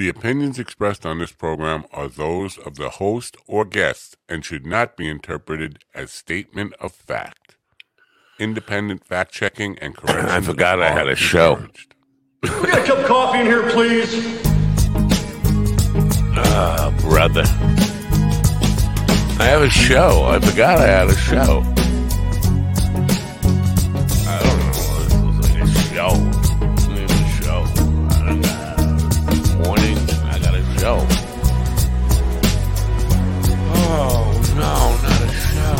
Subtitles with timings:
[0.00, 4.64] The opinions expressed on this program are those of the host or guest and should
[4.64, 7.56] not be interpreted as statement of fact.
[8.38, 10.30] Independent fact checking and correction.
[10.30, 11.66] I forgot I had a show.
[12.42, 14.42] We got a cup of coffee in here, please.
[16.34, 17.44] Ah, brother.
[19.38, 20.24] I have a show.
[20.24, 21.89] I forgot I had a show.
[30.90, 31.06] Show.
[33.74, 34.26] Oh
[34.56, 35.76] no, not a show.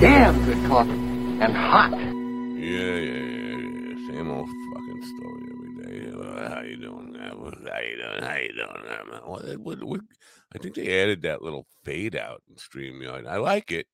[0.00, 0.90] Damn good coffee.
[0.90, 1.90] And hot.
[1.90, 2.00] Yeah,
[2.76, 3.94] yeah, yeah, yeah.
[4.08, 5.96] Same old fucking story every day.
[6.12, 7.14] Uh, How you doing?
[7.18, 7.34] How
[7.80, 8.22] you doing?
[8.22, 8.82] How you doing?
[9.24, 10.00] What, what, what,
[10.54, 13.26] I think they added that little fade out in StreamYard.
[13.26, 13.86] I like it.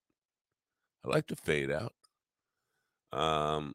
[1.04, 1.92] I like the fade out.
[3.12, 3.74] Um,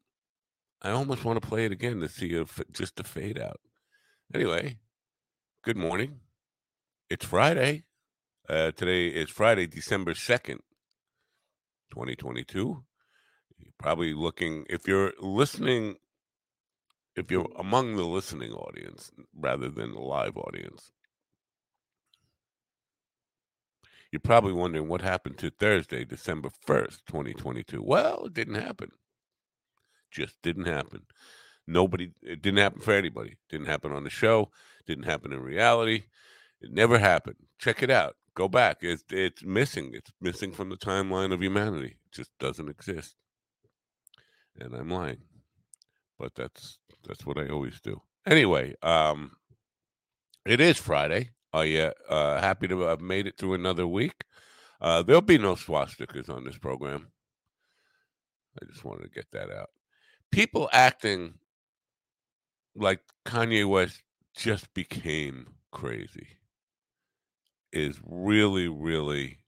[0.82, 3.60] I almost want to play it again to see if just the fade out.
[4.34, 4.78] Anyway,
[5.64, 6.20] good morning.
[7.10, 7.84] It's Friday.
[8.48, 10.62] Uh, today is Friday, December second,
[11.92, 12.84] twenty twenty two
[13.60, 15.96] you're probably looking if you're listening
[17.16, 20.92] if you're among the listening audience rather than the live audience
[24.12, 28.92] you're probably wondering what happened to thursday december 1st 2022 well it didn't happen
[30.12, 31.02] just didn't happen
[31.68, 34.50] nobody it didn't happen for anybody didn't happen on the show
[34.86, 36.04] didn't happen in reality
[36.62, 40.78] it never happened check it out go back it's it's missing it's missing from the
[40.78, 43.16] timeline of humanity it just doesn't exist
[44.60, 45.20] and I'm lying.
[46.20, 48.02] But that's that's what I always do.
[48.26, 49.32] Anyway, um
[50.46, 51.32] it is Friday.
[51.54, 54.24] Are you uh happy to have made it through another week?
[54.82, 57.08] Uh there'll be no swastikas on this program.
[58.62, 59.70] I just wanted to get that out.
[60.32, 61.36] People acting
[62.76, 64.02] like Kanye West
[64.36, 66.28] just became crazy
[67.72, 69.40] is really, really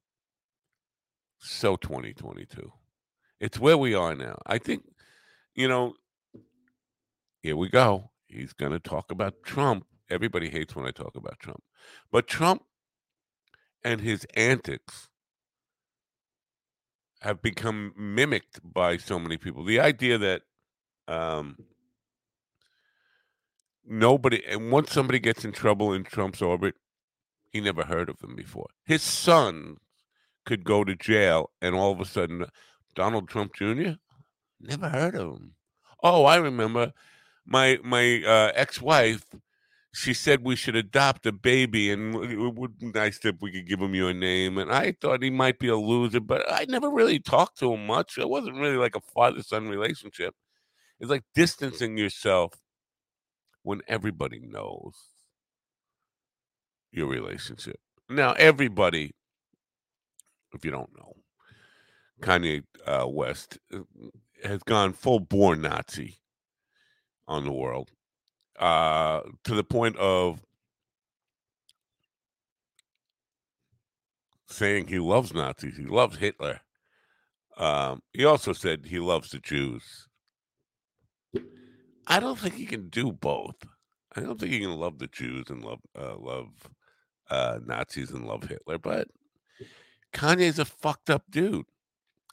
[1.40, 2.72] so 2022.
[3.40, 4.38] It's where we are now.
[4.46, 4.84] I think,
[5.56, 5.94] you know,
[7.42, 8.12] here we go.
[8.28, 9.86] He's going to talk about Trump.
[10.10, 11.64] Everybody hates when I talk about Trump.
[12.12, 12.64] But Trump
[13.84, 15.08] and his antics
[17.22, 19.64] have become mimicked by so many people.
[19.64, 20.44] The idea that
[21.10, 21.58] um,
[23.86, 26.76] nobody, and once somebody gets in trouble in Trump's orbit,
[27.52, 28.68] he never heard of them before.
[28.86, 29.78] His son
[30.46, 32.46] could go to jail, and all of a sudden,
[32.96, 33.94] Donald Trump Jr.
[34.62, 35.56] Never heard of him.
[36.04, 36.94] Oh, I remember
[37.46, 39.26] my my uh, ex-wife.
[39.92, 43.68] She said we should adopt a baby, and it would be nice if we could
[43.68, 44.60] give him your name.
[44.60, 47.88] And I thought he might be a loser, but I never really talked to him
[47.88, 48.20] much.
[48.20, 50.36] It wasn't really like a father-son relationship.
[51.00, 52.54] It's like distancing yourself
[53.64, 54.94] when everybody knows
[56.92, 57.80] your relationship.
[58.10, 59.12] Now, everybody,
[60.54, 61.14] if you don't know,
[62.22, 63.80] Kanye uh, West uh,
[64.44, 66.18] has gone full bore Nazi
[67.28, 67.92] on the world
[68.60, 70.42] uh, to the point of
[74.48, 76.60] saying he loves Nazis, he loves Hitler.
[77.58, 80.09] Um, he also said he loves the Jews.
[82.10, 83.56] I don't think he can do both.
[84.16, 86.50] I don't think he can love the Jews and love uh, love
[87.30, 89.08] uh, Nazis and love Hitler, but
[90.14, 91.66] Kanye's a fucked up dude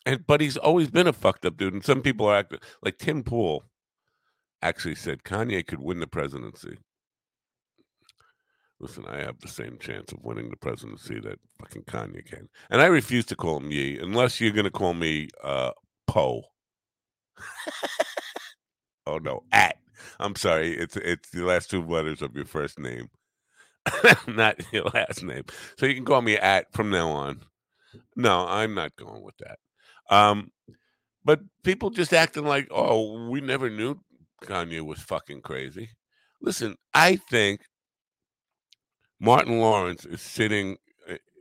[0.06, 1.74] and but he's always been a fucked up dude.
[1.74, 3.64] And some people are acting like Tim Pool
[4.62, 6.78] actually said Kanye could win the presidency.
[8.78, 12.48] Listen, I have the same chance of winning the presidency that fucking Kanye can.
[12.70, 15.72] And I refuse to call him Ye unless you're gonna call me uh
[16.06, 16.44] Poe.
[19.06, 19.76] oh no, at.
[20.20, 23.08] I'm sorry, it's it's the last two letters of your first name.
[24.28, 25.44] not your last name.
[25.78, 27.40] So you can call me at from now on.
[28.14, 29.58] No, I'm not going with that.
[30.14, 30.50] Um,
[31.24, 33.98] but people just acting like, oh, we never knew
[34.44, 35.90] Kanye was fucking crazy.
[36.40, 37.62] Listen, I think
[39.18, 40.76] Martin Lawrence is sitting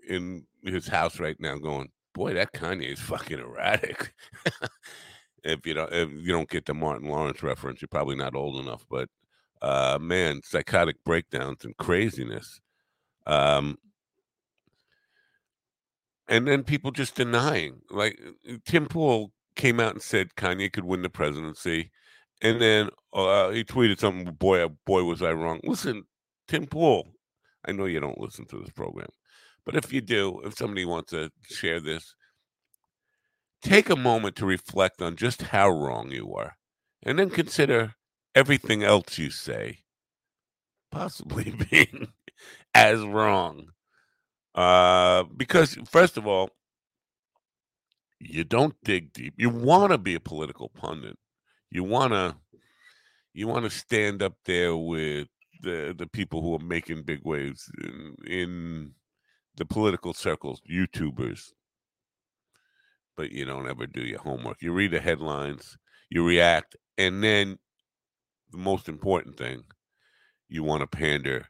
[0.07, 4.13] in his house right now, going, "Boy, that Kanye is fucking erratic."
[5.45, 8.57] if you don't, if you don't get the Martin Lawrence reference, you're probably not old
[8.57, 8.85] enough.
[8.89, 9.09] But
[9.61, 12.59] uh, man, psychotic breakdowns and craziness.
[13.27, 13.77] Um,
[16.27, 17.81] and then people just denying.
[17.89, 18.19] Like
[18.49, 21.91] uh, Tim Pool came out and said Kanye could win the presidency,
[22.41, 24.33] and then uh, he tweeted something.
[24.33, 25.59] Boy, oh, boy, was I wrong.
[25.63, 26.03] Listen,
[26.47, 27.07] Tim Pool.
[27.67, 29.09] I know you don't listen to this program,
[29.65, 32.15] but if you do, if somebody wants to share this,
[33.65, 36.53] take a moment to reflect on just how wrong you were.
[37.03, 37.95] and then consider
[38.35, 39.79] everything else you say
[40.91, 42.07] possibly being
[42.73, 43.69] as wrong.
[44.55, 46.49] Uh, because, first of all,
[48.19, 49.33] you don't dig deep.
[49.37, 51.17] You want to be a political pundit.
[51.69, 52.37] You want to
[53.33, 55.27] you want to stand up there with
[55.61, 58.91] the the people who are making big waves in, in
[59.57, 61.51] the political circles, YouTubers.
[63.15, 64.61] But you don't ever do your homework.
[64.61, 65.77] You read the headlines,
[66.09, 67.57] you react, and then
[68.51, 69.63] the most important thing,
[70.49, 71.47] you want to pander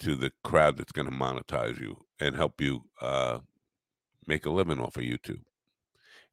[0.00, 3.38] to the crowd that's going to monetize you and help you uh,
[4.26, 5.42] make a living off of YouTube.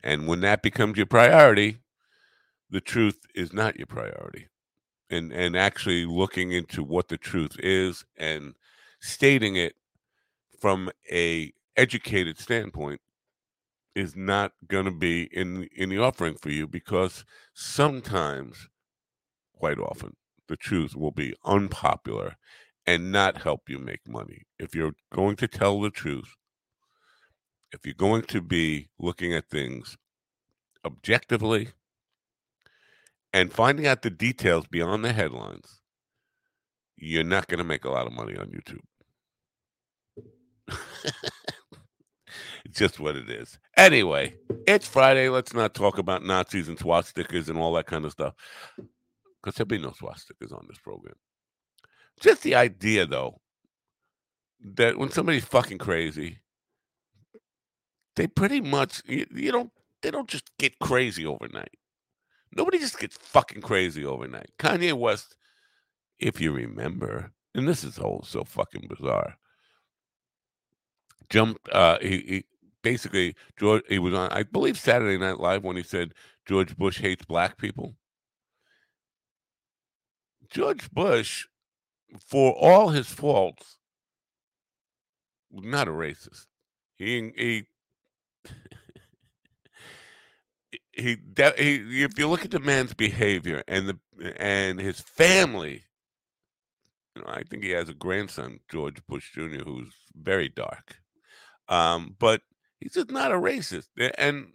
[0.04, 1.80] And when that becomes your priority,
[2.70, 4.48] the truth is not your priority.
[5.10, 8.54] And and actually looking into what the truth is and
[9.00, 9.74] stating it
[10.60, 13.02] from a educated standpoint
[13.96, 18.68] is not going to be in in the offering for you because sometimes
[19.54, 20.16] quite often
[20.48, 22.36] the truth will be unpopular
[22.88, 26.36] and not help you make money if you're going to tell the truth
[27.72, 29.98] if you're going to be looking at things
[30.86, 31.70] objectively
[33.34, 35.82] and finding out the details beyond the headlines,
[36.98, 38.82] you're not going to make a lot of money on YouTube.
[42.72, 43.58] just what it is.
[43.78, 44.36] Anyway,
[44.68, 45.30] it's Friday.
[45.30, 48.34] Let's not talk about Nazis and swastikas and all that kind of stuff.
[48.78, 51.16] Because there'll be no swastikas on this program.
[52.20, 53.40] Just the idea, though,
[54.76, 56.40] that when somebody's fucking crazy,
[58.16, 61.78] they pretty much you, you don't they don't just get crazy overnight.
[62.56, 64.50] Nobody just gets fucking crazy overnight.
[64.58, 65.36] Kanye West,
[66.20, 69.36] if you remember, and this is all so fucking bizarre.
[71.30, 71.70] Jumped.
[71.70, 72.46] Uh, he, he
[72.82, 73.84] basically George.
[73.88, 76.14] He was on, I believe, Saturday Night Live when he said
[76.48, 77.96] George Bush hates black people.
[80.50, 81.46] George Bush,
[82.28, 83.78] for all his faults,
[85.52, 86.46] was not a racist.
[86.96, 87.66] He he
[90.92, 91.18] he,
[91.58, 94.00] he if you look at the man's behavior and the
[94.38, 95.84] and his family
[97.16, 100.98] you know, I think he has a grandson, George Bush Jr., who's very dark.
[101.68, 102.42] Um, but
[102.80, 103.88] he's just not a racist.
[104.18, 104.54] And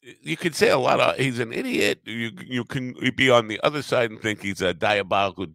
[0.00, 2.00] you could say a lot of he's an idiot.
[2.04, 5.46] You you can be on the other side and think he's a diabolical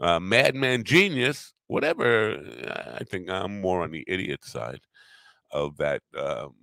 [0.00, 1.52] uh, madman genius.
[1.66, 2.38] Whatever.
[2.98, 4.80] I think I'm more on the idiot side
[5.50, 6.54] of that um,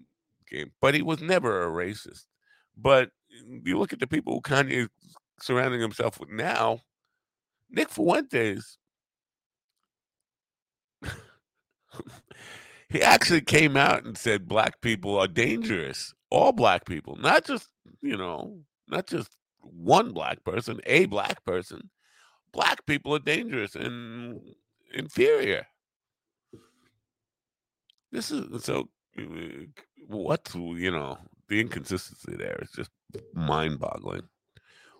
[0.50, 0.72] game.
[0.82, 2.24] But he was never a racist.
[2.78, 3.10] But
[3.64, 4.90] you look at the people who Kanye is
[5.42, 6.80] surrounding himself with now,
[7.70, 8.78] Nick Fuentes.
[12.90, 16.14] he actually came out and said black people are dangerous.
[16.30, 17.70] All black people, not just,
[18.02, 19.30] you know, not just
[19.60, 21.90] one black person, a black person.
[22.52, 24.40] Black people are dangerous and
[24.94, 25.68] inferior.
[28.12, 28.88] This is so
[30.08, 31.18] what's you know
[31.50, 32.92] the inconsistency there is just
[33.34, 34.24] mind boggling.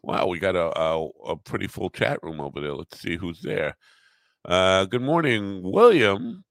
[0.04, 2.74] Wow, we got a, a, a pretty full chat room over there.
[2.74, 3.76] Let's see who's there.
[4.44, 6.44] Uh, good morning, William.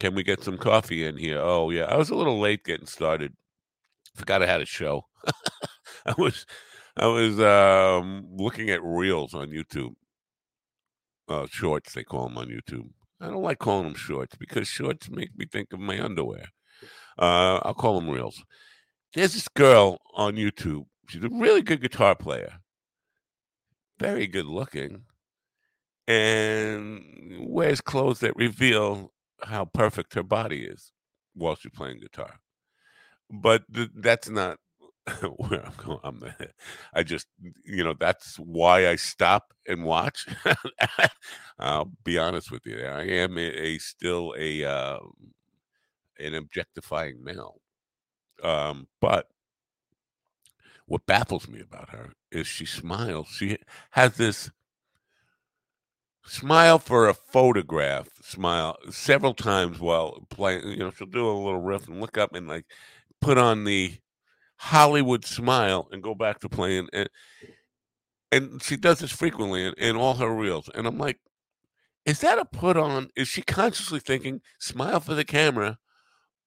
[0.00, 1.38] Can we get some coffee in here?
[1.38, 3.34] Oh yeah, I was a little late getting started.
[4.16, 5.06] Forgot I had a show.
[6.06, 6.46] I was
[6.96, 9.94] I was um, looking at reels on YouTube.
[11.28, 12.88] Uh, shorts they call them on YouTube.
[13.20, 16.46] I don't like calling them shorts because shorts make me think of my underwear.
[17.18, 18.42] Uh, I'll call them reels
[19.14, 20.86] there's this girl on YouTube.
[21.08, 22.52] She's a really good guitar player,
[23.98, 25.02] very good looking,
[26.06, 27.02] and
[27.40, 29.12] wears clothes that reveal
[29.44, 30.92] how perfect her body is
[31.34, 32.40] while she's playing guitar.
[33.30, 34.58] But th- that's not
[35.36, 36.00] where I'm going.
[36.02, 36.34] I'm the,
[36.94, 37.26] I just,
[37.64, 40.26] you know, that's why I stop and watch.
[41.58, 42.80] I'll be honest with you.
[42.84, 44.98] I am a, a still a uh,
[46.18, 47.60] an objectifying male.
[48.42, 49.28] Um, but
[50.86, 53.28] what baffles me about her is she smiles.
[53.28, 53.58] She
[53.92, 54.50] has this
[56.30, 60.68] smile for a photograph smile several times while playing.
[60.68, 62.66] You know, she'll do a little riff and look up and like
[63.20, 63.98] put on the
[64.56, 66.88] Hollywood smile and go back to playing.
[66.92, 67.10] And,
[68.30, 70.70] and she does this frequently in, in all her reels.
[70.72, 71.18] And I'm like,
[72.06, 73.08] is that a put on?
[73.16, 75.78] Is she consciously thinking, smile for the camera?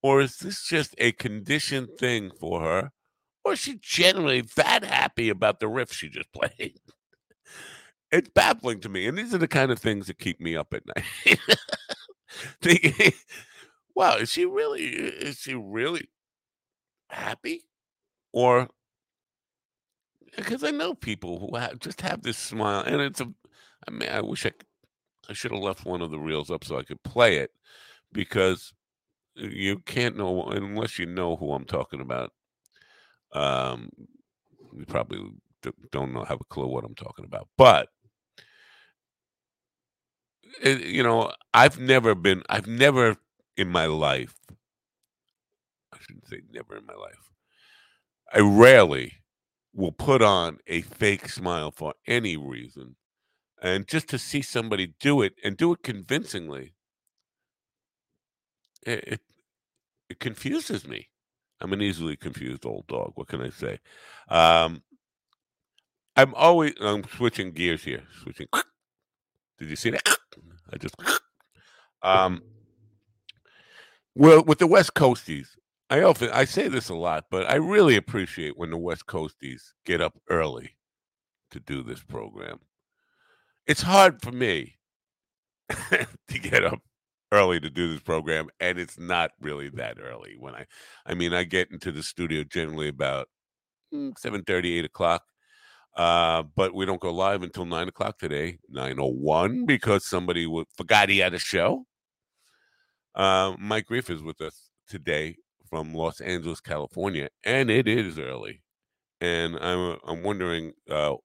[0.02, 2.92] Or is this just a conditioned thing for her?
[3.44, 6.80] Or is she generally that happy about the riff she just played?
[8.13, 9.08] It's baffling to me.
[9.08, 11.39] And these are the kind of things that keep me up at night.
[12.62, 13.13] Thinking,
[13.96, 16.10] wow, is she really is she really
[17.10, 17.63] happy?
[18.32, 18.70] Or
[20.36, 23.32] because I know people who ha- just have this smile, and it's a.
[23.88, 24.51] I mean, I wish I
[25.29, 27.51] I should have left one of the reels up so I could play it,
[28.12, 28.74] because
[29.36, 32.32] you can't know unless you know who I'm talking about.
[33.34, 33.89] Um,
[34.75, 35.20] you probably
[35.91, 37.89] don't know have a clue what I'm talking about, but
[40.62, 42.43] it, you know, I've never been.
[42.50, 43.17] I've never
[43.57, 44.36] in my life.
[45.93, 47.31] I shouldn't say never in my life.
[48.33, 49.13] I rarely
[49.74, 52.95] will put on a fake smile for any reason.
[53.62, 56.74] And just to see somebody do it and do it convincingly,
[58.86, 59.22] it, it,
[60.10, 61.10] it confuses me.
[61.62, 63.13] I'm an easily confused old dog.
[63.15, 63.79] What can I say?
[64.27, 64.83] Um,
[66.15, 68.03] I'm always I'm switching gears here.
[68.22, 68.48] Switching.
[69.60, 70.17] Did you see that?
[70.72, 70.96] I just.
[72.06, 72.42] Um.
[74.13, 75.56] Well, with the West Coasties,
[75.90, 79.74] I often I say this a lot, but I really appreciate when the West Coasties
[79.86, 80.75] get up early
[81.52, 82.60] to do this program.
[83.68, 84.80] It's hard for me
[85.70, 86.80] to get up
[87.32, 90.36] early to do this program, and it's not really that early.
[90.38, 90.66] When I,
[91.06, 93.28] I mean, I get into the studio generally about
[93.94, 95.24] mm, seven thirty, eight o'clock.
[95.95, 100.45] Uh, but we don't go live until nine o'clock today, nine oh one, because somebody
[100.45, 101.85] w- forgot he had a show.
[103.13, 105.35] Uh, Mike Grief is with us today
[105.69, 108.62] from Los Angeles, California, and it is early.
[109.21, 111.15] And I'm I'm wondering uh,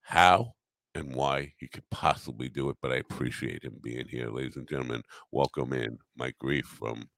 [0.00, 0.54] how
[0.94, 4.68] and why he could possibly do it, but I appreciate him being here, ladies and
[4.68, 5.02] gentlemen.
[5.32, 7.08] Welcome in Mike Grief from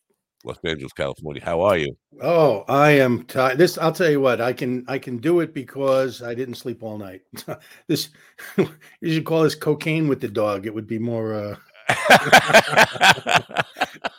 [0.45, 1.43] Los Angeles, California.
[1.45, 1.97] How are you?
[2.23, 3.59] Oh, I am tired.
[3.59, 6.83] This I'll tell you what, I can I can do it because I didn't sleep
[6.83, 7.23] all night.
[7.87, 8.09] this
[8.57, 10.67] you should call this cocaine with the dog.
[10.67, 11.57] It would be more uh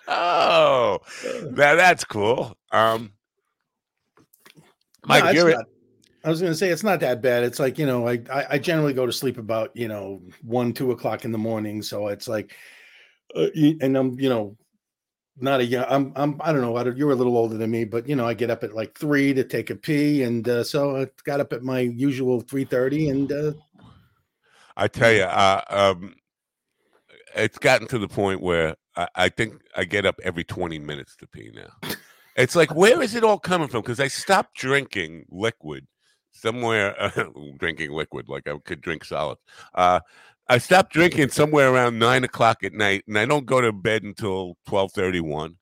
[0.08, 1.00] oh,
[1.52, 2.56] that that's cool.
[2.72, 3.14] Um,
[5.06, 5.66] Mike, no, not-
[6.24, 7.44] I was gonna say it's not that bad.
[7.44, 10.74] It's like, you know, I, I I generally go to sleep about, you know, one,
[10.74, 11.82] two o'clock in the morning.
[11.82, 12.56] So it's like
[13.36, 14.58] uh, and I'm, you know,
[15.42, 17.72] not a young I'm I'm I don't know, I don't- you're a little older than
[17.72, 20.24] me, but you know, I get up at like three to take a pee.
[20.24, 23.54] And uh, so I got up at my usual three thirty and uh
[24.78, 26.16] I tell you, uh, um,
[27.36, 31.16] it's gotten to the point where I, I think I get up every 20 minutes
[31.18, 31.90] to pee now.
[32.36, 33.82] It's like, where is it all coming from?
[33.82, 35.86] Because I stopped drinking liquid
[36.32, 37.26] somewhere, uh,
[37.60, 39.38] drinking liquid like I could drink solid.
[39.76, 40.00] Uh,
[40.48, 44.04] I stopped drinking somewhere around nine o'clock at night, and I don't go to bed
[44.04, 45.58] until 12:31.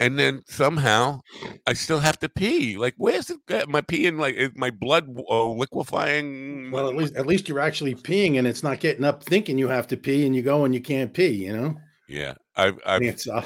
[0.00, 1.20] And then somehow
[1.66, 2.76] I still have to pee.
[2.76, 3.38] Like, where's it?
[3.50, 4.18] I peeing?
[4.20, 6.70] Like, is my blood uh, liquefying?
[6.70, 9.68] Well, at least at least you're actually peeing, and it's not getting up thinking you
[9.68, 11.28] have to pee, and you go and you can't pee.
[11.46, 13.40] You know, Yeah, I've, I I've mean, it's I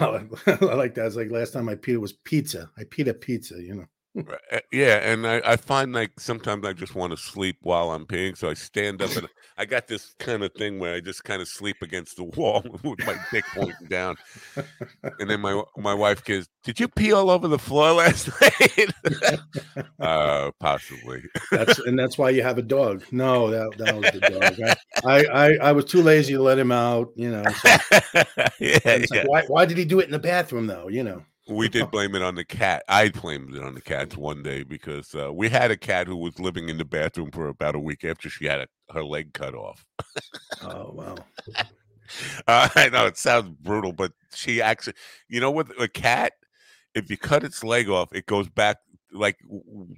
[0.75, 1.07] like that.
[1.07, 2.71] It's like last time I peed it was pizza.
[2.79, 3.61] I peed a pizza.
[3.62, 3.87] You know,
[4.71, 8.37] Yeah, and I, I find like sometimes I just want to sleep while I'm peeing,
[8.37, 9.26] so I stand up and
[9.59, 12.62] I got this kind of thing where I just kind of sleep against the wall
[12.83, 14.16] with my dick pointing down,
[15.19, 18.90] and then my my wife goes, "Did you pee all over the floor last night?"
[20.00, 21.23] uh, possibly.
[21.50, 23.04] that's and that's why you have a dog.
[23.12, 24.76] No, that that was the dog.
[25.07, 27.12] I I, I, I was too lazy to let him out.
[27.16, 27.69] You know, so
[28.59, 29.25] yeah, it's like, yeah.
[29.26, 30.88] why why did he do it in the bathroom though?
[30.88, 32.85] You know, We did blame it on the cat.
[32.89, 36.17] I blamed it on the cats one day because uh, we had a cat who
[36.17, 39.33] was living in the bathroom for about a week after she had a, her leg
[39.33, 39.85] cut off.
[40.63, 41.17] oh wow,
[42.47, 44.95] Uh, I know it sounds brutal, but she actually,
[45.29, 46.35] you know, with a cat,
[46.95, 48.79] if you cut its leg off, it goes back
[49.13, 49.39] like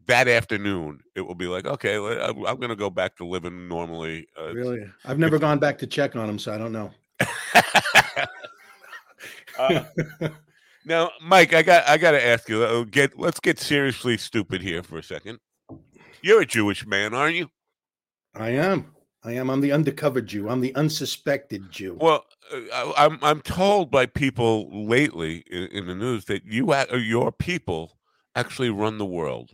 [0.07, 1.01] that afternoon.
[1.15, 4.29] It will be like, okay, I'm, to go back to living normally.
[4.39, 4.87] Uh, really?
[5.05, 6.91] I've never gone back to check on him, so I don't know.
[9.57, 9.85] Uh,
[10.85, 12.85] now, Mike, I got I got to ask you.
[12.87, 15.38] Get let's get seriously stupid here for a second.
[16.23, 17.50] You're a Jewish man, aren't you?
[18.35, 18.95] I am.
[19.23, 19.49] I am.
[19.50, 20.49] I'm the undercover Jew.
[20.49, 21.97] I'm the unsuspected Jew.
[22.00, 26.73] Well, uh, I- I'm I'm told by people lately in, in the news that you
[26.73, 27.99] a- uh, your people
[28.37, 29.53] actually run the world,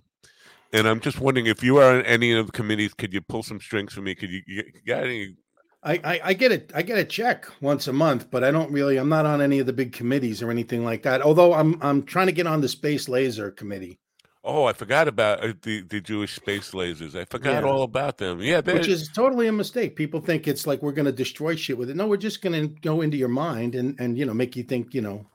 [0.72, 2.94] and I'm just wondering if you are on any of the committees.
[2.94, 4.14] Could you pull some strings for me?
[4.14, 5.36] Could you, you got any?
[5.82, 6.70] I, I I get it.
[6.74, 8.98] I get a check once a month, but I don't really.
[8.98, 11.22] I'm not on any of the big committees or anything like that.
[11.22, 13.98] Although I'm I'm trying to get on the space laser committee,
[14.44, 17.14] Oh, I forgot about uh, the the Jewish space lasers.
[17.14, 17.68] I forgot Yeah.
[17.70, 18.40] all about them.
[18.40, 19.96] Yeah, which is totally a mistake.
[19.96, 21.96] People think it's like we're going to destroy shit with it.
[21.96, 24.62] No, we're just going to go into your mind and and you know make you
[24.62, 24.92] think.
[24.94, 25.26] You know,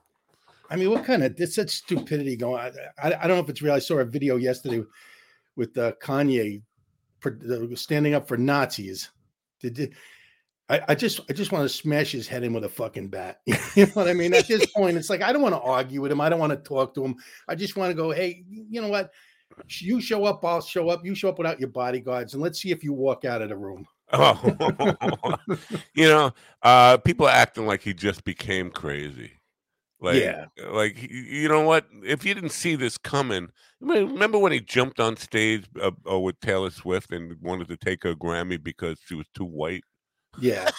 [0.70, 2.60] I mean, what kind of it's such stupidity going?
[2.60, 2.72] on.
[3.02, 3.74] I, I I don't know if it's real.
[3.74, 4.82] I saw a video yesterday
[5.56, 6.62] with uh, Kanye
[7.24, 9.10] uh, standing up for Nazis.
[9.60, 9.94] Did, did
[10.68, 13.40] I, I just I just want to smash his head in with a fucking bat.
[13.46, 14.34] you know what I mean?
[14.34, 16.20] At this point, it's like I don't want to argue with him.
[16.20, 17.16] I don't want to talk to him.
[17.48, 19.12] I just want to go, hey, you know what?
[19.68, 21.04] You show up, I'll show up.
[21.04, 23.56] You show up without your bodyguards, and let's see if you walk out of the
[23.56, 23.86] room.
[24.12, 25.36] Oh,
[25.94, 26.32] you know,
[26.62, 29.32] uh, people acting like he just became crazy.
[30.00, 30.46] Like, Yeah.
[30.70, 31.86] like you know what?
[32.04, 33.48] If you didn't see this coming,
[33.80, 38.02] remember when he jumped on stage uh, uh, with Taylor Swift and wanted to take
[38.02, 39.84] her Grammy because she was too white?
[40.40, 40.70] Yeah,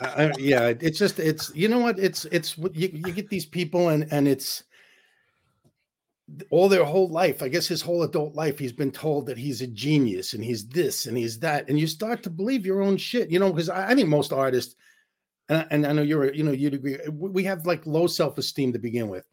[0.00, 0.72] I, yeah.
[0.80, 1.98] It's just it's you know what?
[1.98, 4.64] It's it's you, you get these people and and it's
[6.50, 7.42] all their whole life.
[7.42, 10.66] I guess his whole adult life, he's been told that he's a genius and he's
[10.68, 13.30] this and he's that, and you start to believe your own shit.
[13.30, 14.74] You know, because I, I think most artists,
[15.48, 16.94] and I, and I know you're you know you'd agree.
[16.96, 19.26] Eh, we we have like low self esteem to begin with.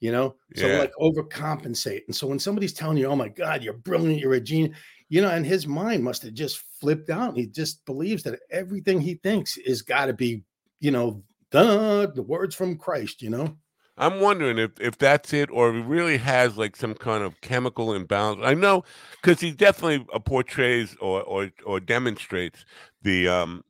[0.00, 0.78] You know, so Yeah.
[0.78, 2.02] like overcompensate.
[2.08, 4.76] And so when somebody's telling you, "Oh my God, you're brilliant, you're a genius,"
[5.12, 7.36] you know, and his mind must have just flipped out.
[7.36, 10.42] He just believes that everything he thinks is got to be,
[10.80, 13.20] you know, duh, the words from Christ.
[13.20, 13.58] You know,
[13.98, 17.38] I'm wondering if if that's it, or if he really has like some kind of
[17.42, 18.40] chemical imbalance.
[18.42, 18.84] I know
[19.20, 22.64] because he definitely uh, portrays or or or demonstrates
[23.02, 23.64] the um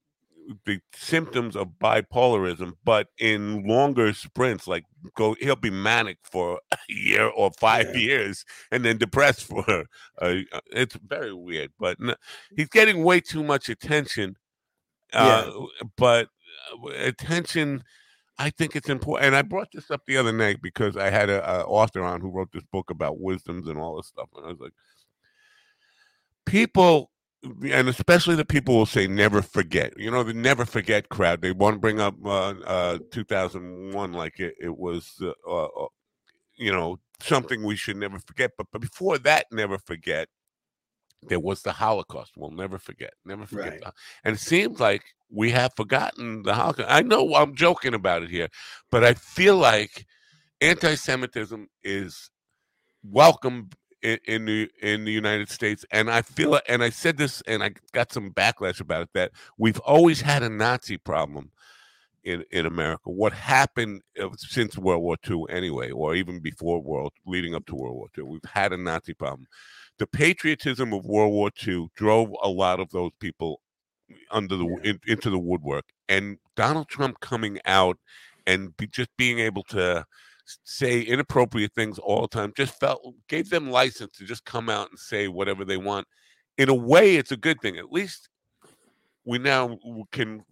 [0.67, 4.85] the symptoms of bipolarism, but in longer sprints, like
[5.17, 8.01] go he'll be manic for a year or five Yeah.
[8.01, 9.87] years, and then depressed for.
[10.21, 10.37] Uh,
[10.73, 12.17] it's very weird, but n-
[12.57, 14.37] he's getting way too much attention.
[15.13, 15.51] Uh,
[15.97, 16.29] but
[16.85, 17.83] uh, attention.
[18.39, 21.29] I think it's important, and I brought this up the other night because I had
[21.29, 24.47] a, a author on who wrote this book about wisdoms and all this stuff, and
[24.47, 24.73] I was like,
[26.47, 27.11] people,
[27.43, 29.99] and especially the people will say never forget.
[29.99, 31.43] You know, the never forget crowd.
[31.43, 35.87] They want to bring up uh, uh, 2001 like it, it was, uh, uh, uh,
[36.57, 38.53] you know, something we should never forget.
[38.57, 40.29] But, but before that, never forget.
[41.29, 42.33] There was the Holocaust.
[42.37, 43.13] We'll never forget.
[43.25, 43.81] Never forget.
[43.85, 43.93] Right.
[44.25, 46.91] and it seems like we have forgotten the Holocaust.
[46.91, 48.49] I know I'm joking about it here,
[48.91, 50.05] but I feel like
[50.61, 52.31] anti-Semitism is
[53.05, 53.71] welcome
[54.03, 57.63] in, in the in the United States, and I feel and I said this, and
[57.63, 61.51] I got some backlash about it that we've always had a Nazi problem
[62.25, 63.11] in in America.
[63.11, 67.75] What happened uh, since World War II, anyway, or even before World leading up to
[67.75, 69.47] World War II, we've had a Nazi problem.
[69.99, 73.61] The patriotism of World War II drove a lot of those people
[74.31, 77.99] under the in, into the woodwork, and Donald Trump coming out
[78.47, 80.05] and be, just being able to
[80.65, 84.91] say inappropriate things all the time just felt gave them license to just come out
[84.91, 86.07] and say whatever they want.
[86.59, 87.79] In a way, it's a good thing.
[87.79, 88.29] At least
[89.25, 89.79] we now
[90.11, 90.45] can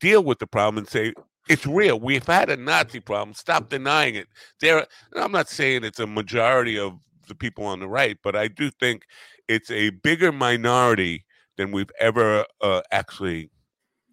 [0.00, 1.12] deal with the problem and say
[1.48, 2.00] it's real.
[2.00, 3.34] We've had a Nazi problem.
[3.34, 4.28] Stop denying it.
[4.60, 8.48] There, I'm not saying it's a majority of the people on the right, but I
[8.48, 9.04] do think
[9.48, 11.24] it's a bigger minority
[11.56, 13.50] than we've ever uh, actually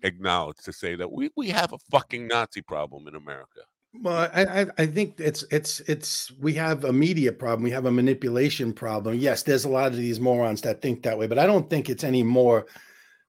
[0.03, 3.61] acknowledged to say that we, we have a fucking Nazi problem in America.
[3.93, 7.91] Well, I, I think it's it's it's we have a media problem, we have a
[7.91, 9.15] manipulation problem.
[9.15, 11.89] Yes, there's a lot of these morons that think that way, but I don't think
[11.89, 12.67] it's any more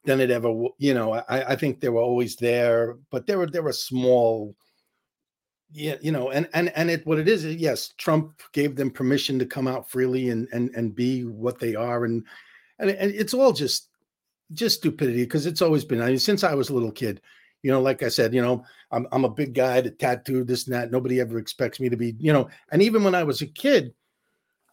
[0.05, 0.49] than it ever.
[0.79, 4.55] You know, I I think they were always there, but they were they were small.
[5.73, 7.45] Yeah, you know, and and and it what it is.
[7.45, 11.59] is, Yes, Trump gave them permission to come out freely and and and be what
[11.59, 12.25] they are, and
[12.79, 13.89] and, and it's all just
[14.53, 16.03] just stupidity because it's always been.
[16.03, 17.21] I mean, since I was a little kid,
[17.63, 20.67] you know, like I said, you know, I'm I'm a big guy, that tattooed this
[20.67, 20.91] and that.
[20.91, 22.49] Nobody ever expects me to be, you know.
[22.71, 23.95] And even when I was a kid,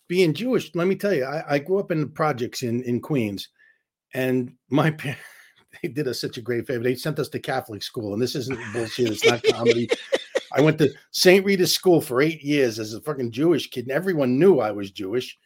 [0.08, 2.99] being Jewish, let me tell you, I, I grew up in the projects in in
[2.99, 3.49] Queens,
[4.13, 5.21] and my parents
[5.82, 6.84] they did us such a great favor.
[6.84, 9.12] They sent us to Catholic school, and this isn't bullshit.
[9.12, 9.89] It's not comedy.
[10.52, 11.45] I went to St.
[11.45, 14.91] Rita's school for eight years as a fucking Jewish kid, and everyone knew I was
[14.91, 15.38] Jewish,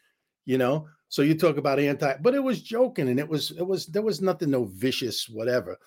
[0.45, 0.87] you know.
[1.09, 4.01] So you talk about anti, but it was joking, and it was it was there
[4.01, 5.77] was nothing no vicious whatever.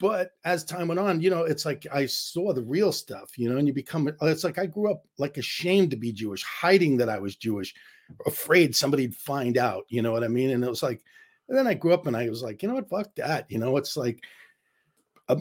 [0.00, 3.50] But as time went on, you know, it's like I saw the real stuff, you
[3.50, 6.44] know, and you become uh, it's like I grew up like ashamed to be Jewish,
[6.44, 7.74] hiding that I was Jewish,
[8.26, 10.50] afraid somebody'd find out, you know what I mean?
[10.50, 11.02] And it was like,
[11.48, 13.58] and then I grew up and I was like, you know what, fuck that, you
[13.58, 14.22] know, it's like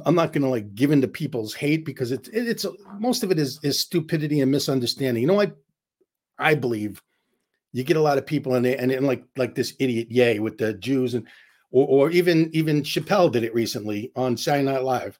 [0.05, 2.65] I'm not gonna like give in to people's hate because it's it- it's
[2.99, 5.21] most of it is is stupidity and misunderstanding.
[5.21, 5.55] You know what?
[6.37, 7.01] I believe
[7.71, 10.39] you get a lot of people in there and, and like like this idiot Ye
[10.39, 11.27] with the Jews and
[11.71, 15.19] or, or even even Chappelle did it recently on Saturday Night Live.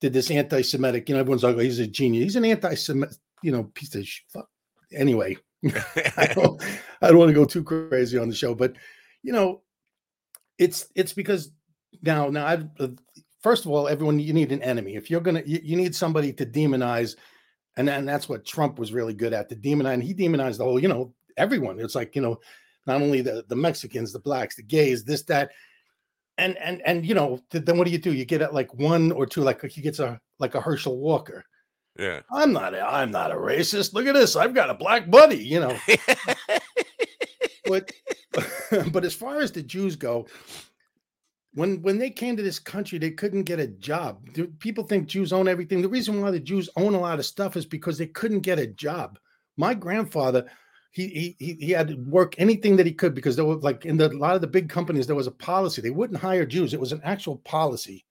[0.00, 1.08] Did this anti-Semitic?
[1.08, 2.24] You know, everyone's like, oh, he's a genius.
[2.24, 4.48] He's an anti-Semitic, you know, piece of sh- fuck.
[4.92, 5.36] Anyway,
[6.16, 6.62] I don't,
[7.00, 8.74] I don't want to go too crazy on the show, but
[9.22, 9.62] you know,
[10.58, 11.50] it's it's because
[12.02, 12.88] now now I've uh,
[13.42, 14.96] first of all, everyone you need an enemy.
[14.96, 17.16] If you're gonna, you, you need somebody to demonize,
[17.76, 19.94] and and that's what Trump was really good at to demonize.
[19.94, 21.78] And he demonized the whole, you know, everyone.
[21.80, 22.40] It's like you know,
[22.86, 25.50] not only the the Mexicans, the blacks, the gays, this that,
[26.38, 28.12] and and and you know, then what do you do?
[28.12, 31.44] You get at like one or two, like he gets a like a Herschel Walker.
[31.98, 32.20] Yeah.
[32.30, 33.94] I'm not a, I'm not a racist.
[33.94, 34.36] Look at this.
[34.36, 35.76] I've got a black buddy, you know.
[37.66, 37.90] but
[38.92, 40.26] but as far as the Jews go,
[41.54, 44.26] when when they came to this country, they couldn't get a job.
[44.58, 45.80] People think Jews own everything.
[45.80, 48.58] The reason why the Jews own a lot of stuff is because they couldn't get
[48.58, 49.18] a job.
[49.56, 50.46] My grandfather,
[51.04, 53.98] he he he, had to work anything that he could because there was like in
[53.98, 56.72] the, a lot of the big companies there was a policy they wouldn't hire Jews.
[56.72, 58.04] It was an actual policy.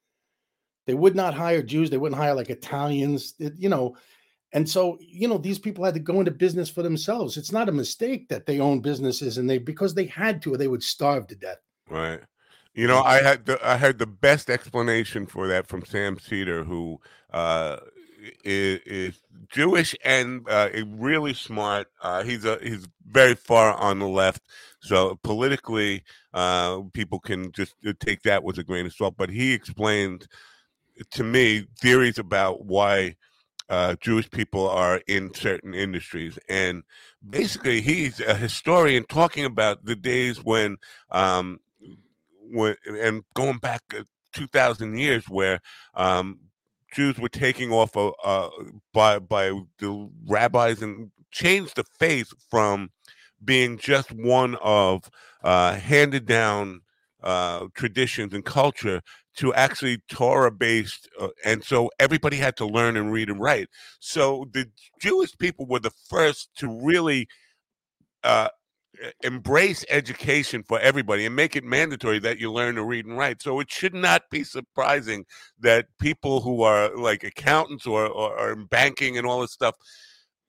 [0.85, 1.89] They would not hire Jews.
[1.89, 3.33] They wouldn't hire like Italians.
[3.39, 3.95] it- you know,
[4.51, 7.37] and so, you know, these people had to go into business for themselves.
[7.37, 10.57] It's not a mistake that they own businesses and they because they had to, or
[10.57, 11.57] they would starve to death.
[11.89, 12.21] Right.
[12.75, 16.63] You know, I had the I had the best explanation for that from Sam Seder,
[16.63, 16.99] who
[17.31, 17.77] uh,
[18.43, 21.87] is, is Jewish and uh, really smart.
[22.01, 24.41] Uh, he's a he's very far on the left,
[24.81, 29.15] so politically, uh, people can just uh, take that with a grain of salt.
[29.17, 30.27] But he explained
[31.11, 33.15] to me theories about why
[33.69, 36.83] uh, Jewish people are in certain industries, and
[37.27, 40.77] basically, he's a historian talking about the days when.
[41.11, 41.59] Um,
[42.47, 45.59] when and going back uh, 2000 years where
[45.95, 46.39] um,
[46.95, 48.49] Jews were taking off uh, uh,
[48.93, 52.89] by by the rabbis and changed the faith from
[53.43, 55.09] being just one of
[55.43, 56.81] uh, handed down
[57.21, 59.01] uh, traditions and culture
[59.35, 63.67] to actually Torah based, uh, and so everybody had to learn and read and write.
[63.99, 64.69] So the
[65.01, 67.27] Jewish people were the first to really
[68.23, 68.47] uh,
[69.23, 73.41] embrace education for everybody and make it mandatory that you learn to read and write.
[73.41, 75.25] So it should not be surprising
[75.59, 79.75] that people who are like accountants or, or, or in banking and all this stuff,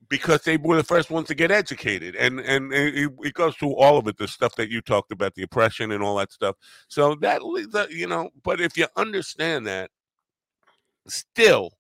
[0.09, 3.75] because they were the first ones to get educated, and and it, it goes through
[3.75, 6.55] all of it, the stuff that you talked about, the oppression and all that stuff.
[6.87, 7.41] So that
[7.91, 9.91] you know, but if you understand that,
[11.09, 11.76] still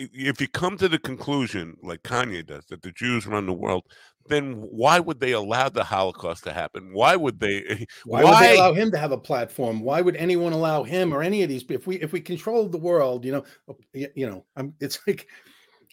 [0.00, 3.84] if you come to the conclusion, like Kanye does, that the Jews run the world,
[4.28, 6.90] then why would they allow the Holocaust to happen?
[6.92, 7.86] Why would they?
[8.04, 9.80] Why, would they allow him to have a platform?
[9.80, 11.64] Why would anyone allow him or any of these?
[11.68, 13.74] If we if we controlled the world, you know, uh,
[14.14, 15.28] you know, I'm, it's like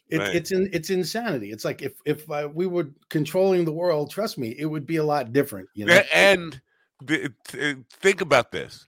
[0.09, 0.35] it, Right.
[0.35, 1.51] it's in it's insanity.
[1.51, 4.97] It's like if if uh, we were controlling the world, trust me, it would be
[4.97, 5.67] a lot different.
[5.73, 6.61] You know, And
[7.89, 8.87] think about this: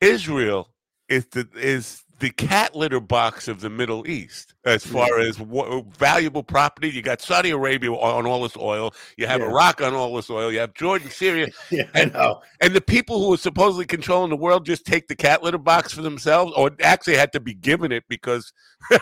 [0.00, 0.68] Israel
[1.08, 5.82] is the is the cat litter box of the Middle East as far as wha-
[5.98, 6.90] valuable property.
[6.90, 8.94] You got Saudi Arabia on all this oil.
[9.16, 9.46] You have Yeah.
[9.48, 10.52] Iraq on all this oil.
[10.52, 12.14] You have Jordan, Syria, yeah, and-
[12.60, 15.92] and the people who are supposedly controlling the world just take the cat litter box
[15.92, 18.52] for themselves, or actually had to be given it because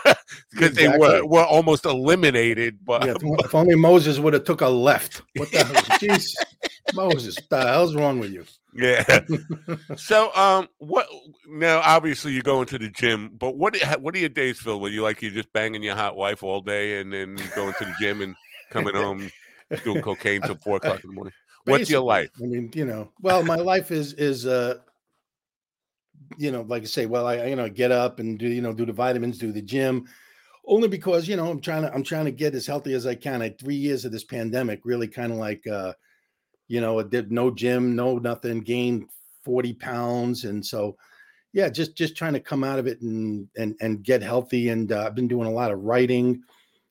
[0.52, 2.78] because they were were almost eliminated.
[2.84, 5.22] But Yeah, if, if only Moses would have took a left.
[5.36, 5.74] What the hell?
[5.98, 6.24] Jeez,
[6.94, 8.44] Moses, what the hell's wrong with you?
[8.78, 9.20] Yeah.
[9.96, 11.06] so, um, what
[11.48, 11.80] now?
[11.82, 14.92] Obviously, you go into the gym, but what what are your days filled with?
[14.92, 17.94] You like you just banging your hot wife all day, and then going to the
[17.98, 18.36] gym and
[18.70, 19.30] coming home
[19.84, 21.32] doing cocaine till four o'clock in the morning.
[21.64, 22.28] What's your life?
[22.36, 24.80] I mean, you know, well, my life is is uh
[26.36, 28.74] you know, like I say, well, I you know, get up and do, you know,
[28.74, 30.06] do the vitamins, do the gym,
[30.66, 33.14] only because, you know, I'm trying to I'm trying to get as healthy as I
[33.14, 33.40] can.
[33.40, 35.94] I three years of this pandemic, really kind of like uh,
[36.68, 39.08] you know, did no gym, no nothing, gained
[39.42, 40.44] 40 pounds.
[40.44, 40.96] And so
[41.56, 44.68] yeah, just just trying to come out of it and and and get healthy.
[44.68, 46.42] And uh, I've been doing a lot of writing.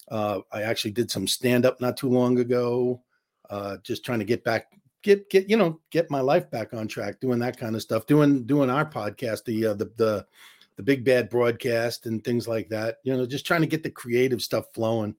[0.10, 3.04] Uh, I actually did some stand up not too long ago.
[3.47, 4.71] Uh, just trying to get back,
[5.04, 8.08] get get you know, get my life back on track, doing that kind of stuff,
[8.08, 10.25] doing doing our podcast, the uh, the the
[10.78, 12.97] the big bad broadcast and things like that.
[13.04, 15.13] You know, just trying to get the creative stuff flowing.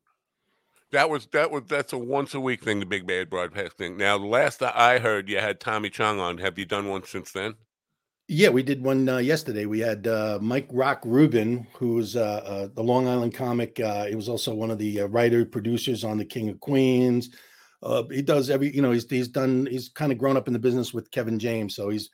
[0.90, 3.96] That was that was that's a once a week thing, the big bad broadcast thing.
[3.96, 6.38] Now, the last I heard, you had Tommy Chong on.
[6.38, 7.54] Have you done one since then?
[8.28, 9.66] Yeah, we did one uh, yesterday.
[9.66, 13.78] We had uh, Mike Rock Reuben, who's uh, uh, the Long Island comic.
[13.78, 17.30] Uh, he was also one of the uh, writer producers on The King of Queens.
[18.10, 19.66] He does every, you know, he's he's done.
[19.70, 22.10] He's kind of grown up in the business with Kevin James, so he's,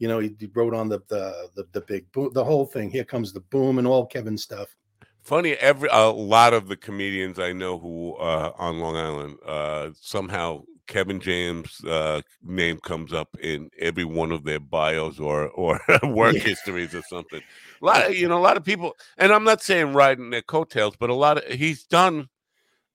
[0.00, 2.90] you know, he, he wrote on the the the, the big boom, the whole thing.
[2.90, 4.74] Here comes the boom and all Kevin stuff.
[5.20, 11.20] Funny, every a lot of the comedians I know who on Long Island somehow Kevin
[11.20, 16.40] James' uh, name comes up in every one of their bios or or work Yeah.
[16.40, 17.40] histories or something.
[17.80, 20.42] A lot of you know, a lot of people, and I'm not saying riding their
[20.42, 22.28] coattails, but a lot of he's done.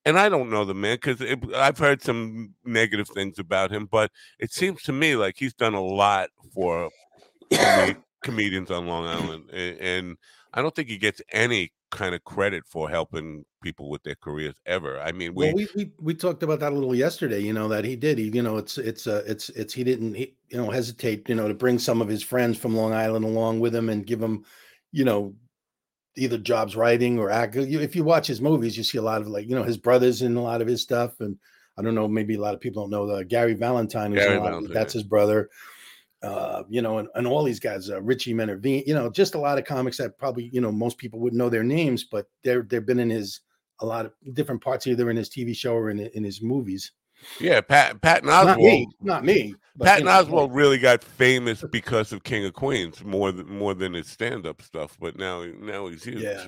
[0.05, 1.21] And I don't know the man because
[1.53, 5.73] I've heard some negative things about him, but it seems to me like he's done
[5.73, 6.89] a lot for
[7.53, 10.15] comed- comedians on Long Island, a- and
[10.53, 14.55] I don't think he gets any kind of credit for helping people with their careers
[14.65, 14.99] ever.
[14.99, 17.39] I mean, we, well, we, we we talked about that a little yesterday.
[17.39, 18.17] You know that he did.
[18.17, 21.27] He, you know, it's it's uh, it's it's he didn't he, you know hesitate.
[21.29, 24.05] You know to bring some of his friends from Long Island along with him and
[24.05, 24.43] give him,
[24.91, 25.33] you know,
[26.15, 27.55] either jobs writing or act.
[27.55, 30.21] If you watch his movies, you see a lot of like you know his brothers
[30.21, 31.19] in a lot of his stuff.
[31.19, 31.37] And
[31.77, 32.07] I don't know.
[32.07, 34.13] Maybe a lot of people don't know the Gary Valentine.
[34.13, 35.49] Gary Valentine, that's his brother.
[36.23, 39.39] Uh, you know, and, and all these guys, uh, Richie Minervini, you know, just a
[39.39, 42.63] lot of comics that probably you know most people wouldn't know their names, but they're
[42.63, 43.41] they've been in his
[43.81, 46.91] a lot of different parts, either in his TV show or in in his movies.
[47.39, 48.57] Yeah, Pat Patton Not Oswalt.
[48.57, 49.55] me, not me.
[49.75, 53.73] but, you know, Oswalt really got famous because of King of Queens more than more
[53.73, 54.97] than his stand-up stuff.
[54.99, 56.21] But now now he's huge.
[56.21, 56.47] Yeah.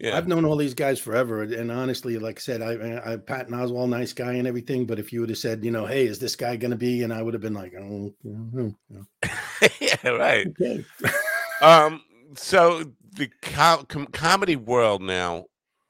[0.00, 0.16] Yeah.
[0.16, 3.88] I've known all these guys forever, and honestly, like I said, I, I Patton Oswalt,
[3.88, 4.86] nice guy and everything.
[4.86, 7.04] But if you would have said, you know, hey, is this guy going to be?
[7.04, 9.68] And I would have been like, oh, yeah.
[9.80, 10.46] yeah, right.
[10.48, 10.84] okay.
[11.62, 12.02] Um,
[12.34, 15.44] so the co- com- comedy world now,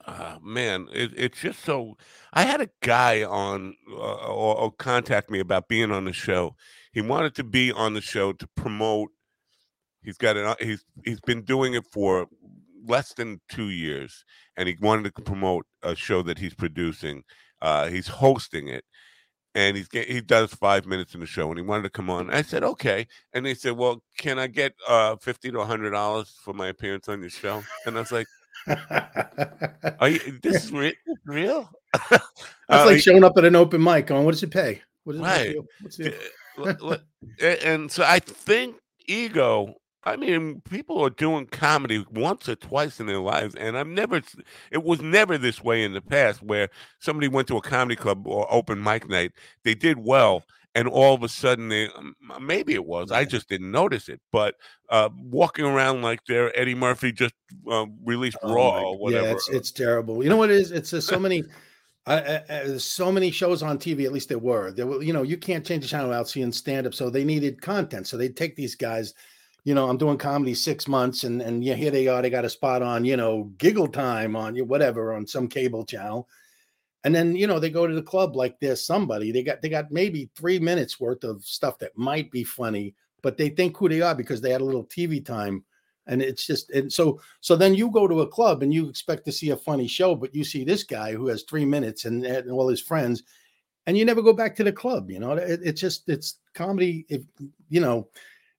[0.07, 1.97] uh, man, it, it's just so.
[2.33, 6.55] I had a guy on uh, or, or contact me about being on the show.
[6.93, 9.11] He wanted to be on the show to promote.
[10.03, 10.55] He's got an.
[10.61, 12.27] He's he's been doing it for
[12.87, 14.25] less than two years,
[14.57, 17.25] and he wanted to promote a show that he's producing.
[17.63, 18.85] Uh, he's hosting it,
[19.55, 22.11] and he's get, he does five minutes in the show, and he wanted to come
[22.11, 22.31] on.
[22.31, 26.35] I said okay, and they said, "Well, can I get uh fifty to hundred dollars
[26.43, 28.27] for my appearance on your show?" And I was like,
[30.01, 31.71] "Are you this is re- real?"
[32.11, 32.25] That's
[32.69, 34.07] Uh, like showing up at an open mic.
[34.07, 34.83] Going, what does it pay?
[35.05, 35.57] What is Right.
[35.81, 36.99] What's l- l-
[37.41, 39.75] a- and so I think ego.
[40.07, 44.21] I mean, people are doing comedy once or twice in their lives, and I've never.
[44.71, 48.27] It was never this way in the past, where somebody went to a comedy club
[48.27, 49.33] or open mic night,
[49.65, 51.89] they did well, and all of a sudden they.
[51.89, 53.11] um, Maybe it was.
[53.11, 54.57] I just didn't notice it, but
[54.91, 57.35] uh, walking around like they're Eddie Murphy just
[57.71, 59.25] uh, released Oh Raw or whatever.
[59.27, 60.23] Yeah, it's it's terrible.
[60.23, 60.71] You know what it is?
[60.71, 61.45] It's uh, so many.
[62.07, 64.05] I, I, I- there's so many shows on TV.
[64.05, 64.71] At least there were.
[64.73, 65.03] There were.
[65.03, 66.93] You know, you can't change the channel without seeing stand up.
[66.93, 68.07] So they needed content.
[68.07, 69.15] So they take these guys.
[69.65, 72.21] You know, I'm doing comedy six months, and and yeah, here they are.
[72.21, 73.05] They got a spot on.
[73.05, 76.29] You know, Giggle Time on you whatever on some cable channel.
[77.05, 79.33] And then you know they go to the club like there's somebody.
[79.33, 83.37] They got they got maybe three minutes worth of stuff that might be funny, but
[83.37, 85.65] they think who they are because they had a little TV time
[86.07, 89.25] and it's just and so so then you go to a club and you expect
[89.25, 92.25] to see a funny show but you see this guy who has three minutes and,
[92.25, 93.23] and all his friends
[93.87, 97.07] and you never go back to the club you know it, it's just it's comedy
[97.09, 97.23] if
[97.69, 98.09] you know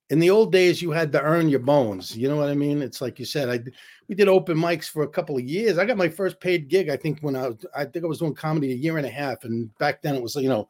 [0.10, 2.82] in the old days you had to earn your bones you know what i mean
[2.82, 3.60] it's like you said i
[4.08, 6.90] we did open mics for a couple of years i got my first paid gig
[6.90, 9.10] i think when i was i think i was doing comedy a year and a
[9.10, 10.68] half and back then it was you know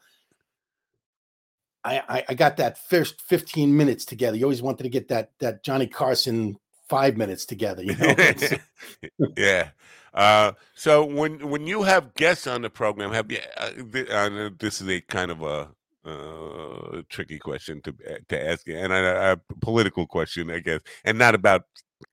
[1.85, 4.35] I, I, I got that first 15 minutes together.
[4.35, 6.57] You always wanted to get that that Johnny Carson
[6.89, 8.15] five minutes together, you know.
[9.37, 9.69] Yeah.
[10.13, 13.39] Uh, so when when you have guests on the program, have you?
[13.57, 15.69] Uh, this is a kind of a
[16.05, 17.93] uh, tricky question to
[18.29, 21.63] to ask you, and a, a political question, I guess, and not about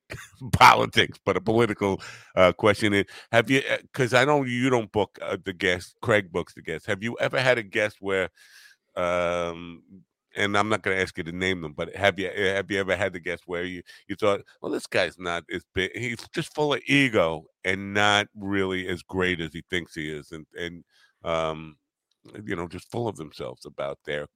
[0.53, 2.01] politics, but a political
[2.37, 3.05] uh, question.
[3.31, 3.63] Have you?
[3.83, 5.95] Because I know you don't book uh, the guests.
[6.03, 6.87] Craig books the guests.
[6.87, 8.31] Have you ever had a guest where?
[8.97, 9.83] Um,
[10.35, 12.81] and I'm not going to ask you to name them, but have you have you
[12.81, 15.91] ever had the guest where you you thought, well, this guy's not as big.
[15.95, 20.33] He's just full of ego and not really as great as he thinks he is,
[20.33, 20.85] and and
[21.25, 21.77] um,
[22.45, 24.27] you know, just full of themselves about their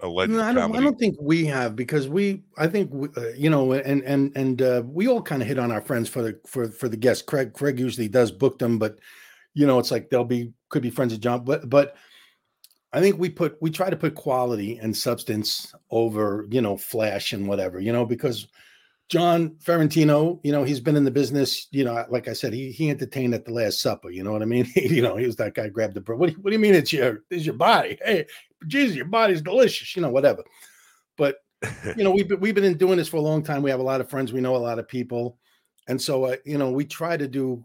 [0.00, 0.76] alleged No, I don't.
[0.76, 2.42] I don't think we have because we.
[2.56, 5.58] I think we, uh, you know, and and and uh, we all kind of hit
[5.58, 7.22] on our friends for the for for the guests.
[7.22, 8.98] Craig Craig usually does book them, but
[9.54, 11.96] you know, it's like they'll be could be friends of John, but but
[12.92, 17.32] I think we put we try to put quality and substance over you know flash
[17.32, 18.48] and whatever you know because
[19.08, 21.66] John Ferrantino, you know, he's been in the business.
[21.70, 24.10] You know, like I said, he he entertained at the Last Supper.
[24.10, 24.70] You know what I mean?
[24.76, 26.18] you know, he was that guy grabbed the bread.
[26.18, 27.98] What, do you- what do you mean it's your it's your body?
[28.04, 28.26] Hey,
[28.66, 29.96] Jesus, your body's delicious.
[29.96, 30.44] You know, whatever.
[31.16, 31.36] But
[31.96, 33.62] you know, we've been, we've been doing this for a long time.
[33.62, 34.32] We have a lot of friends.
[34.32, 35.38] We know a lot of people,
[35.88, 37.64] and so uh, you know, we try to do.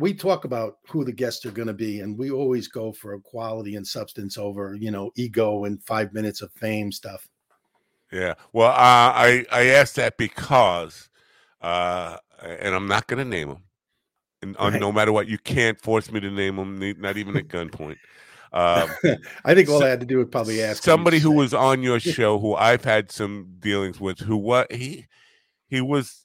[0.00, 3.14] We talk about who the guests are going to be, and we always go for
[3.14, 7.28] a quality and substance over you know ego and five minutes of fame stuff.
[8.12, 8.34] Yeah.
[8.52, 8.74] Well, uh,
[9.14, 11.08] I I asked that because,
[11.60, 13.62] uh, and I'm not going to name them.
[14.42, 14.80] And uh, Right.
[14.80, 17.98] no matter what, you can't force me to name them, not even at gunpoint.
[18.52, 18.90] Um,
[19.44, 21.82] I think all So- I had to do was probably ask somebody who was on
[21.82, 25.06] your show, who I've had some dealings with, who what he
[25.68, 26.24] he was.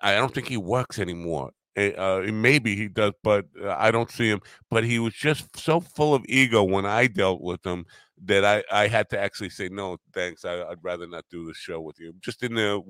[0.00, 1.50] I don't think he works anymore.
[1.76, 4.40] Uh, maybe he does, but uh, I don't see him.
[4.70, 7.84] But he was just so full of ego when I dealt with him
[8.24, 10.44] that I, I had to actually say no, thanks.
[10.44, 12.14] I, I'd rather not do the show with you.
[12.20, 12.82] Just in the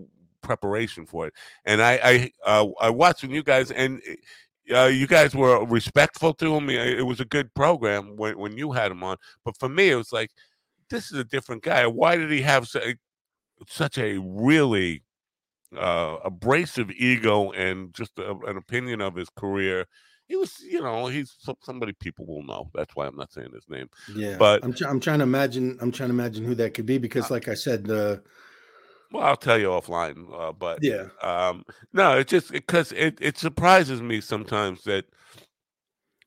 [0.43, 1.35] preparation for it,
[1.65, 4.01] and I I uh, I watched you guys and.
[4.75, 6.69] Uh, you guys were respectful to him.
[6.69, 9.17] It was a good program when, when you had him on.
[9.45, 10.33] But for me, it was like,
[10.91, 11.87] this is a different guy.
[11.87, 12.97] Why did he have su-
[13.69, 15.05] such a really
[15.77, 19.87] uh, abrasive ego and just a, an opinion of his career
[20.27, 22.71] he was, you know, he's somebody people will know.
[22.75, 23.89] That's why I'm not saying his name.
[24.15, 25.79] Yeah, But- I'm try- I'm trying to imagine.
[25.81, 28.23] I'm trying to imagine who that could be because, like I said, the
[29.13, 30.27] Well, I'll tell you offline.
[30.33, 35.05] Uh, but yeah, um, no, it's just because it, it surprises me sometimes that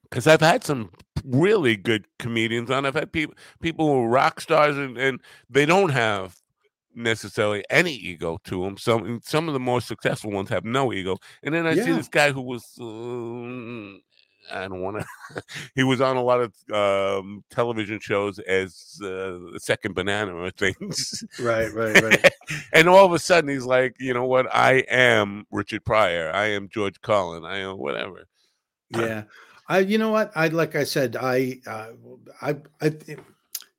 [0.03, 0.89] because I've had some
[1.25, 2.85] really good comedians on.
[2.85, 6.37] I've had people people who are rock stars and, and they don't have
[6.99, 8.77] necessarily any ego to them.
[8.77, 11.17] Some some of the more successful ones have no ego.
[11.43, 14.01] And then I see this guy who was um,
[14.51, 15.43] I don't want to.
[15.75, 20.51] he was on a lot of um, television shows as uh, the second banana or
[20.51, 21.23] things.
[21.39, 22.31] right, right, right.
[22.73, 24.47] and all of a sudden he's like, you know what?
[24.53, 26.31] I am Richard Pryor.
[26.33, 27.45] I am George Carlin.
[27.45, 28.25] I am whatever.
[28.97, 29.23] yeah
[29.67, 31.91] i you know what i like i said i uh,
[32.41, 32.91] i i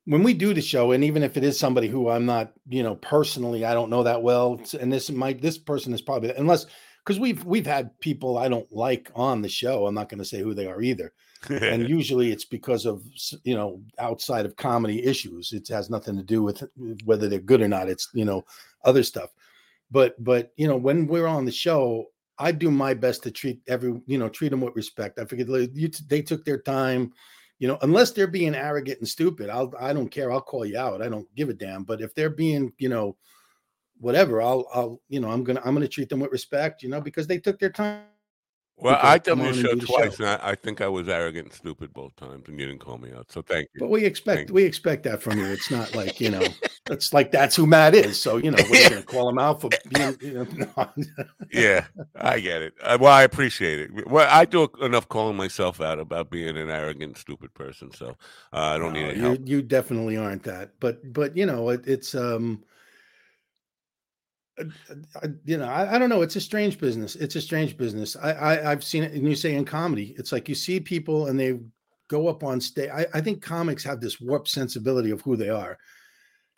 [0.05, 2.83] when we do the show and even if it is somebody who i'm not you
[2.83, 6.65] know personally i don't know that well and this might this person is probably unless
[7.03, 10.25] because we've we've had people i don't like on the show i'm not going to
[10.25, 11.13] say who they are either.
[11.49, 13.03] And usually it's because of
[13.43, 16.63] you know outside of comedy issues it has nothing to do with
[17.05, 18.45] whether they're good or not it's you know
[18.85, 19.31] other stuff.
[19.89, 23.59] But but you know when we're on the show i do my best to treat
[23.67, 25.19] every you know treat them with respect.
[25.19, 27.11] I forget like, you t- they took their time
[27.61, 30.31] you know unless they're being arrogant and stupid i'll i don't care.
[30.31, 31.03] I'll call you out.
[31.03, 31.83] I don't give a damn.
[31.83, 33.15] But if they're being you know
[33.99, 36.99] whatever i'll i'll you know i'm gonna i'm gonna treat them with respect you know
[36.99, 38.01] because they took their time
[38.81, 40.25] well, I come done your on and show twice, show.
[40.25, 42.97] and I, I think I was arrogant and stupid both times, and you didn't call
[42.97, 43.31] me out.
[43.31, 43.79] So thank you.
[43.79, 45.45] But we expect Thank- we expect that from you.
[45.45, 46.45] It's not like you know,
[46.89, 48.21] it's like that's who Matt is.
[48.21, 50.17] So you know, we're going to call him out for being.
[50.21, 50.89] You know, no.
[51.51, 52.73] yeah, I get it.
[52.81, 54.07] Uh, well, I appreciate it.
[54.07, 58.09] Well, I do enough calling myself out about being an arrogant, stupid person, so
[58.53, 59.39] uh, I don't need any you, help.
[59.45, 60.71] you definitely aren't that.
[60.79, 62.63] But but you know, it, it's um,
[64.59, 64.63] uh,
[65.23, 66.21] uh, you know, I, I don't know.
[66.21, 67.15] It's a strange business.
[67.15, 68.15] It's a strange business.
[68.15, 71.27] I, I I've seen it, and you say in comedy, it's like you see people
[71.27, 71.59] and they
[72.09, 72.89] go up on stage.
[72.93, 75.77] I, I think comics have this warped sensibility of who they are.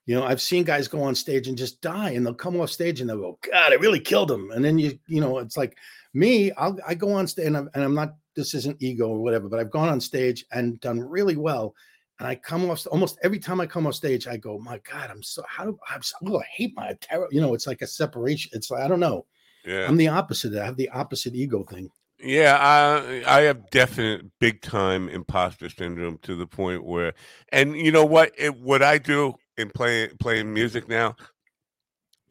[0.05, 2.71] You know, I've seen guys go on stage and just die, and they'll come off
[2.71, 5.55] stage and they'll go, "God, I really killed him." And then you, you know, it's
[5.55, 5.77] like
[6.13, 6.51] me.
[6.53, 8.15] I'll I go on stage, and I'm, and I'm not.
[8.35, 11.75] This isn't ego or whatever, but I've gone on stage and done really well.
[12.19, 15.09] And I come off almost every time I come off stage, I go, "My God,
[15.09, 17.81] I'm so how do I'm so, oh, I hate my terror." You know, it's like
[17.81, 18.51] a separation.
[18.53, 19.25] It's like I don't know.
[19.65, 19.87] Yeah.
[19.87, 20.55] I'm the opposite.
[20.55, 21.89] I have the opposite ego thing.
[22.19, 27.13] Yeah, I I have definite big time imposter syndrome to the point where,
[27.49, 28.31] and you know what?
[28.37, 31.15] It, what I do in playing playing music now,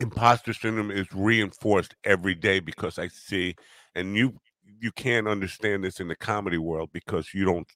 [0.00, 3.54] imposter syndrome is reinforced every day because I see,
[3.94, 4.34] and you
[4.80, 7.68] you can't understand this in the comedy world because you don't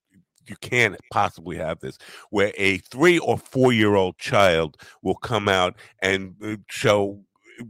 [0.48, 1.98] you can't possibly have this
[2.30, 7.20] where a three or four year old child will come out and uh, show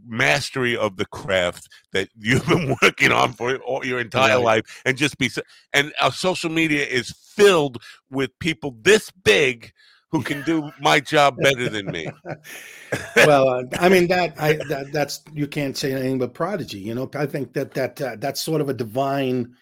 [0.07, 4.45] mastery of the craft that you've been working on for all your entire Right.
[4.45, 5.31] life and just be
[5.73, 9.73] and our social media is filled with people this big
[10.11, 12.11] who can do my job better than me
[13.17, 16.79] well, uh, I mean that I that, that's you can't say anything but prodigy.
[16.79, 19.55] You know, I think that that uh, that's sort of a divine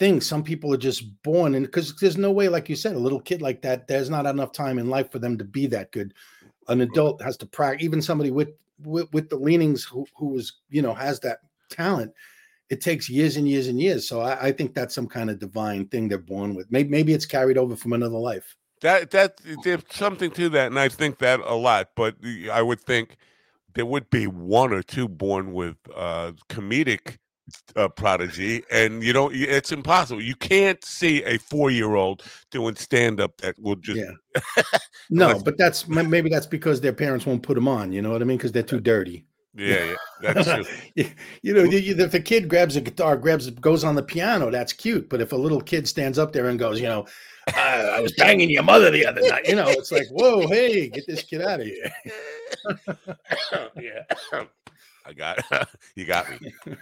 [0.00, 0.20] thing.
[0.20, 3.20] Some people are just born, and because there's no way, like you said, a little
[3.20, 6.14] kid like that, there's not enough time in life for them to be that good.
[6.66, 7.84] An adult has to practice.
[7.84, 8.48] Even somebody with
[8.82, 11.38] with, with the leanings who who is you know has that
[11.70, 12.12] talent.
[12.70, 14.08] It takes years and years and years.
[14.08, 16.70] So I, I think that's some kind of divine thing they're born with.
[16.70, 18.56] Maybe maybe it's carried over from another life.
[18.80, 22.16] that that there's something to that and i think that a lot but
[22.50, 23.16] I would think
[23.74, 27.18] there would be one or two born with uh comedic
[27.76, 33.58] uh, prodigy and you don't it's impossible you can't see a four-year-old doing stand-up that
[33.58, 34.42] will just Yeah.
[35.10, 37.92] No, but that's maybe that's because their parents won't put them on.
[37.92, 38.36] You know what I mean?
[38.36, 39.26] Because they're too dirty.
[39.56, 40.64] yeah, yeah that's true
[41.42, 45.08] you, know, if a kid grabs a guitar, grabs goes on the piano, that's cute.
[45.08, 47.06] But if a little kid stands up there and goes, you know,
[47.54, 50.88] I, I was banging your mother the other night, you know, it's like, whoa, hey,
[50.88, 51.92] get this kid out of here.
[53.76, 54.42] yeah
[55.06, 55.38] i got
[55.96, 56.52] you got me.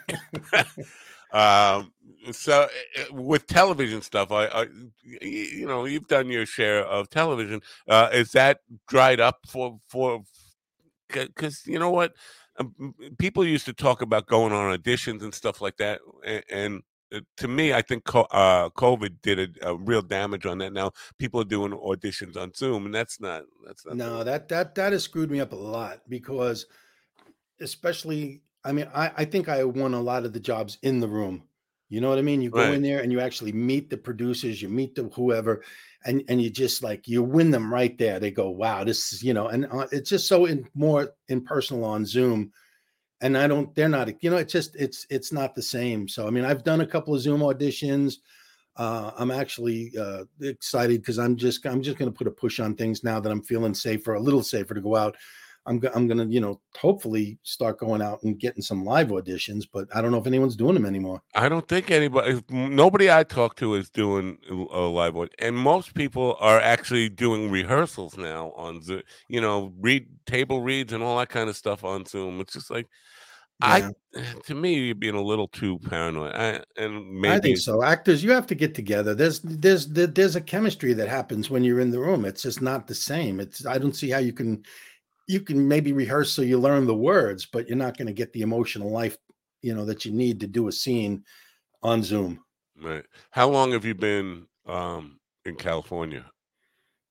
[1.31, 1.93] Um
[2.33, 2.63] so
[2.99, 4.67] uh, with television stuff I, I
[5.21, 10.23] you know you've done your share of television uh is that dried up for for
[11.11, 12.15] because you know what?
[12.59, 16.83] Um, people used to talk about going on auditions and stuff like that and, and
[17.15, 20.73] uh, to me i think uh covid did a, a real damage on that.
[20.73, 24.75] Now people are doing auditions on zoom and that's not that's not No, that that
[24.75, 26.67] that has screwed me up a lot because,
[27.61, 31.09] especially, I mean, I I think I won a lot of the jobs in the
[31.09, 31.45] room.
[31.91, 32.43] You know what I mean?
[32.43, 32.73] You go Right.
[32.73, 35.65] in there and you actually meet the producers, you meet the whoever,
[36.05, 38.21] and and you just like you win them right there.
[38.21, 41.85] They go, "Wow, this is you know," and uh, it's just so in more impersonal
[41.85, 42.53] on Zoom.
[43.21, 46.07] And I don't, they're not, you know, it's just it's it's not the same.
[46.09, 48.17] So I mean, I've done a couple of Zoom auditions.
[48.77, 52.61] uh, I'm actually uh, excited because I'm just I'm just going to put a push
[52.61, 55.17] on things now that I'm feeling safer, a little safer to go out.
[55.69, 59.09] I'm go- I'm going to you know hopefully start going out and getting some live
[59.09, 61.23] auditions, but I don't know if anyone's doing them anymore.
[61.35, 65.95] I don't think anybody, nobody I talk to is doing a live audition, and most
[65.95, 69.03] people are actually doing rehearsals now on Zoom.
[69.29, 72.41] You know, read table reads and all that kind of stuff on Zoom.
[72.41, 72.89] It's just like
[73.63, 73.91] Yeah.
[74.15, 76.33] I, to me, you're being a little too paranoid.
[76.35, 77.83] I, and maybe I think so.
[77.83, 79.15] Actors, you have to get together.
[79.15, 82.25] There's there's there's a chemistry that happens when you're in the room.
[82.25, 83.41] It's just not the same.
[83.41, 84.63] It's I don't see how you can
[85.29, 88.33] you can maybe rehearse so you learn the words, but you're not going to get
[88.33, 89.17] the emotional life,
[89.61, 91.23] you know, that you need to do a scene
[91.83, 92.43] on Zoom.
[92.83, 93.05] Right.
[93.31, 96.25] How long have you been um, in California?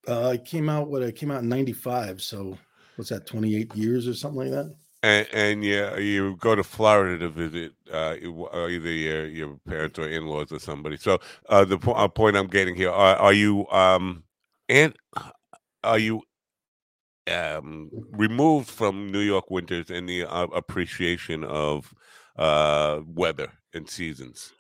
[0.08, 2.58] Uh, I came out what I came out in '95, so
[2.96, 3.28] what's that?
[3.28, 4.74] 28 years or something like that.
[5.04, 8.16] And, and yeah, you go to Florida to visit uh,
[8.54, 10.98] uh, either your, your parents or in-laws or somebody.
[10.98, 14.24] So uh, the po- uh, point I'm getting here: are, are you um,
[14.70, 14.96] and
[15.84, 16.24] are you
[17.28, 21.94] um, removed from New York winters and the uh, appreciation of
[22.38, 24.54] uh, weather and seasons?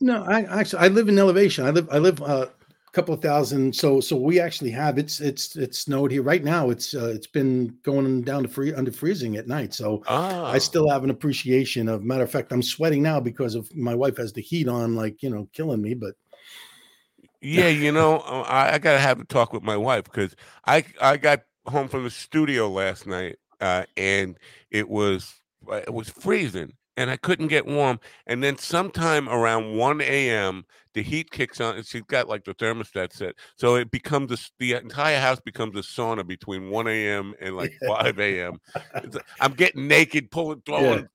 [0.00, 1.64] No, I actually I live in elevation.
[1.64, 3.74] I live I live uh, a couple of thousand.
[3.74, 6.70] So so we actually have it's it's it's snowed here right now.
[6.70, 9.72] It's uh, it's been going down to free under freezing at night.
[9.74, 12.04] So Ah, I still have an appreciation of.
[12.04, 15.22] Matter of fact, I'm sweating now because of my wife has the heat on, like
[15.22, 15.94] you know, killing me.
[15.94, 16.14] But
[17.40, 20.34] Yeah, you know, uh, I, I gotta have a talk with my wife because
[20.66, 24.38] I I got home from the studio last night uh, and
[24.70, 25.40] it was
[25.70, 28.00] uh, it was freezing and I couldn't get warm.
[28.26, 30.64] And then sometime around one a.m.
[30.94, 31.76] the heat kicks on.
[31.76, 35.76] And she's got like the thermostat set, so it becomes a, the entire house becomes
[35.76, 37.34] a sauna between one a.m.
[37.40, 38.60] and like five a.m.
[38.94, 41.08] Like, I'm getting naked, pulling, throwing.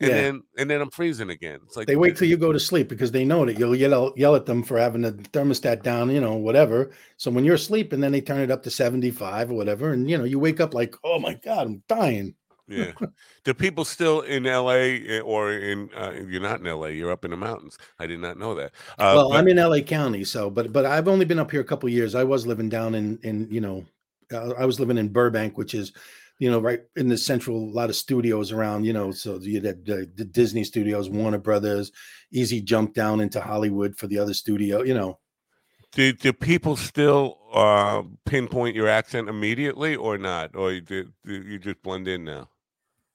[0.00, 0.16] And Yeah.
[0.16, 1.60] then and then I'm freezing again.
[1.64, 4.12] It's like they wait till you go to sleep because they know that you'll yell
[4.16, 6.90] yell at them for having the thermostat down, you know, whatever.
[7.16, 10.08] So when you're asleep, and then they turn it up to 75 or whatever, and
[10.10, 12.34] you know, you wake up like, oh my god, I'm dying.
[12.68, 12.92] Yeah.
[13.44, 17.24] Do people still in LA eh, or in uh, you're not in LA, you're up
[17.24, 17.78] in the mountains.
[17.98, 18.72] I did not know that.
[18.98, 21.60] Uh, well, but- I'm in LA County, so but but I've only been up here
[21.60, 22.14] a couple years.
[22.14, 23.86] I was living down in in you know,
[24.32, 25.92] uh, I was living in Burbank, which is
[26.38, 27.56] you know right in the central.
[27.56, 31.38] A lot of studios around, you know, so you had the, the Disney studios, Warner
[31.38, 31.92] Brothers,
[32.30, 34.82] Easy Jump down into Hollywood for the other studio.
[34.82, 35.18] You know,
[35.92, 40.54] do, do people still uh, pinpoint your accent immediately or not?
[40.54, 42.48] Or do, do you just blend in now?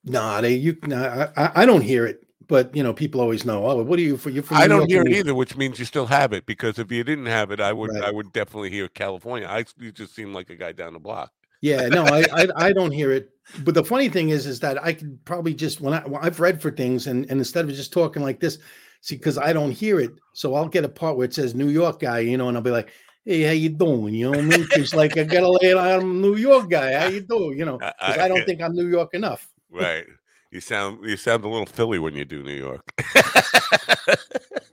[0.04, 3.68] nah, they you nah, I, I- don't hear it, but you know, people always know.
[3.68, 4.30] Oh, what are you for?
[4.30, 6.46] You're from I don't hear it either, which means you still have it.
[6.46, 8.04] Because if you didn't have it, I would Right.
[8.04, 9.48] I would definitely hear California.
[9.48, 11.32] I you just seem like a guy down the block.
[11.62, 13.30] Yeah, no, I, I I don't hear it.
[13.64, 16.40] But the funny thing is, is that I could probably just when I when I've
[16.40, 18.58] read for things and and instead of just talking like this,
[19.02, 21.70] see, because I don't hear it, so I'll get a part where it says New
[21.70, 22.90] York guy, you know, and I'll be like,
[23.26, 24.16] Hey, how you doing?
[24.16, 24.68] You know what I mean?
[24.72, 26.94] It's like I gotta lay it on I'm a New York guy.
[27.00, 27.58] How you doing?
[27.60, 29.48] You know, I- because I- I don't think I'm New York enough.
[29.70, 30.06] Right.
[30.52, 32.82] You sound you sound a little Philly when you do New York.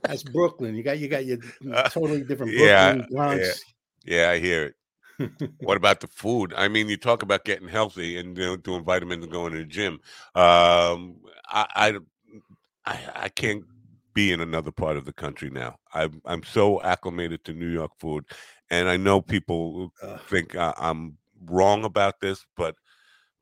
[0.03, 0.75] That's Brooklyn.
[0.75, 1.37] You got you got your
[1.71, 3.63] Uh, totally different yeah, Brooklyn, Bronx.
[4.05, 4.75] Yeah, I hear it.
[5.59, 6.53] What about the food?
[6.55, 9.59] I mean, you talk about getting healthy and you know, doing vitamins and going to
[9.59, 9.99] the gym.
[10.35, 11.17] Um,
[11.47, 11.93] I, I,
[12.85, 13.63] I, I can't
[14.13, 15.75] be in another part of the country now.
[15.93, 18.25] I'm, I'm so acclimated to New York food,
[18.69, 20.19] and I know people Ugh.
[20.27, 22.75] think I, I'm wrong about this, but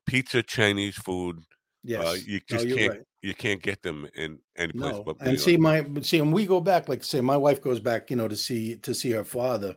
[0.06, 1.40] pizza, Chinese food,
[1.84, 2.04] Yes.
[2.04, 3.02] uh, you just you're can't, right.
[3.22, 5.44] you can't get them in any place No, but New and York.
[5.44, 8.28] see my see, and we go back, like say, my wife goes back, you know,
[8.28, 9.74] to see to see her father,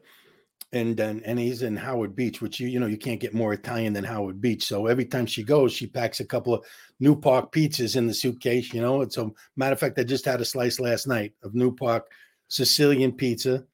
[0.74, 3.54] and then and he's in Howard Beach, which you you know you can't get more
[3.54, 4.66] Italian than Howard Beach.
[4.66, 6.66] So every time she goes, she packs a couple of
[7.00, 9.02] New Park pizzas in the suitcase, you know.
[9.02, 12.10] And so matter of fact, I just had a slice last night of New Park
[12.48, 13.66] Sicilian pizza.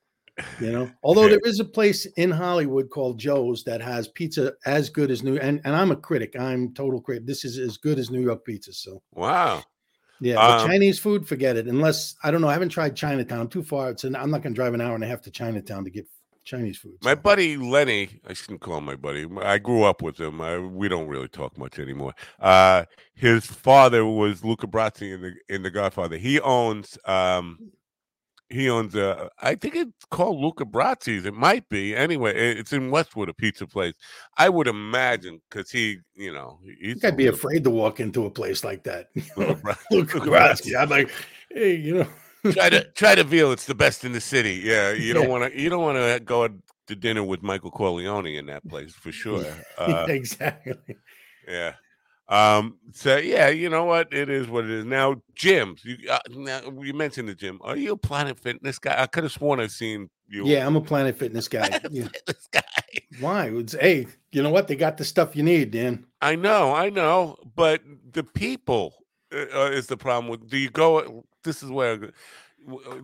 [0.59, 4.89] You know, although there is a place in Hollywood called Joe's that has pizza as
[4.89, 6.35] good as New, and and I'm a critic.
[6.39, 7.27] I'm total critic.
[7.27, 8.73] This is as good as New York pizza.
[8.73, 9.63] So Wow.
[10.19, 11.67] yeah, Um, Chinese food, forget it.
[11.67, 13.49] Unless I don't know, I haven't tried Chinatown.
[13.49, 13.91] Too far.
[13.91, 15.91] It's an, I'm not going to drive an hour and a half to Chinatown to
[15.91, 16.07] get
[16.47, 16.93] Chinese food.
[17.03, 19.27] My buddy Lenny, I shouldn't call him my buddy.
[19.41, 20.39] I grew up with him.
[20.41, 22.13] I, we don't really talk much anymore.
[22.39, 26.17] Uh, his father was Luca Brasi in the in The Godfather.
[26.17, 27.59] He owns um,
[28.49, 31.25] he owns a I think it's called Luca Brasi's.
[31.25, 32.31] It might be anyway.
[32.33, 33.93] it- It's in Westwood, a pizza place.
[34.37, 38.31] I would imagine because he, you know, he's I'd be afraid to walk into a
[38.31, 39.07] place like that.
[39.35, 40.77] Luca Luca Grazie.
[40.77, 41.11] I'm like,
[41.51, 42.07] hey, you know.
[42.53, 44.61] Try to try to feel it's the best in the city.
[44.63, 45.29] Yeah, you don't Yeah.
[45.29, 48.93] want to you don't want to go to dinner with Michael Corleone in that place
[48.93, 49.45] for sure.
[49.77, 50.75] Uh, exactly.
[51.47, 51.73] Yeah.
[52.29, 54.11] Um, so yeah, you know what?
[54.11, 54.85] It is what it is.
[54.85, 55.85] Now, gyms.
[55.85, 57.59] You uh, now you mentioned the gym.
[57.63, 59.01] Are you a Planet Fitness guy?
[59.01, 60.45] I could have sworn I've seen you.
[60.45, 61.69] Yeah, I'm a Planet Fitness guy.
[61.69, 62.07] Planet Yeah.
[62.09, 62.61] Fitness guy.
[63.21, 63.45] Why?
[63.47, 64.67] It's, hey, you know what?
[64.67, 66.05] They got the stuff you need, Dan.
[66.21, 67.81] I know, I know, but
[68.11, 68.93] the people
[69.33, 70.29] uh, uh, is the problem.
[70.29, 71.25] With do you go?
[71.43, 72.11] This is where do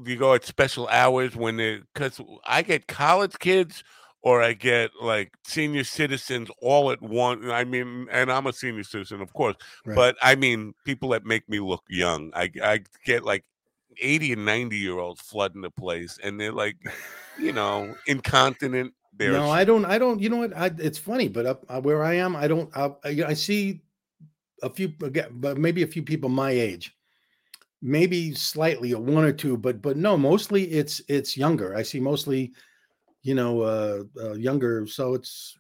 [0.06, 1.82] you go at special hours when they?
[1.94, 3.84] Because I get college kids.
[4.26, 7.46] Or I get like senior citizens all at once.
[7.48, 9.96] I mean, and I'm a senior citizen, of course, Right.
[9.96, 12.32] but I mean, people that make me look young.
[12.34, 13.44] I I get like
[14.02, 16.78] 80 and 90 year olds flooding the place, and they're like,
[17.38, 18.94] you know, incontinent.
[19.12, 19.84] They're no, I don't.
[19.84, 20.22] I don't.
[20.22, 20.56] You know what?
[20.56, 22.70] I, it's funny, but up uh, where I am, I don't.
[22.78, 23.82] I, I I see
[24.64, 26.96] a few, but maybe a few people my age,
[27.82, 31.76] maybe slightly a one or two, but but no, mostly it's it's younger.
[31.76, 32.54] I see mostly,
[33.22, 34.88] you know, uh, uh younger.
[34.88, 35.58] So it's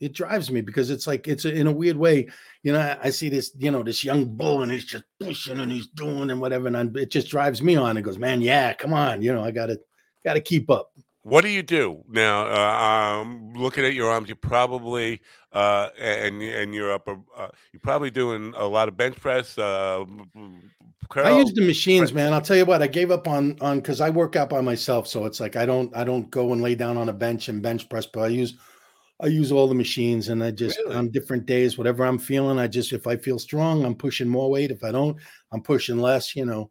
[0.00, 2.28] it drives me because it's like it's a, in a weird way.
[2.62, 5.60] You know, I, I see this, you know, this young bull and he's just pushing
[5.60, 7.96] and he's doing and whatever, and I'm, it just drives me on.
[7.96, 9.78] It goes, man, yeah, come on, you know, I gotta
[10.24, 10.92] gotta keep up.
[11.26, 12.46] What do you do now?
[12.46, 15.20] Uh, um, looking at your arms, you probably
[15.52, 17.08] uh, and and you're up.
[17.08, 19.58] Uh, you're probably doing a lot of bench press.
[19.58, 20.04] Uh,
[20.36, 21.38] I curl.
[21.38, 22.32] use the machines, man.
[22.32, 25.08] I'll tell you what, I gave up on on because I work out by myself,
[25.08, 27.60] so it's like I don't I don't go and lay down on a bench and
[27.60, 28.54] bench press, but I use
[29.20, 30.94] I use all the machines and I just Really?
[30.94, 34.48] on different days, whatever I'm feeling, I just if I feel strong, I'm pushing more
[34.48, 34.70] weight.
[34.70, 35.16] If I don't,
[35.52, 36.70] I'm pushing less, you know.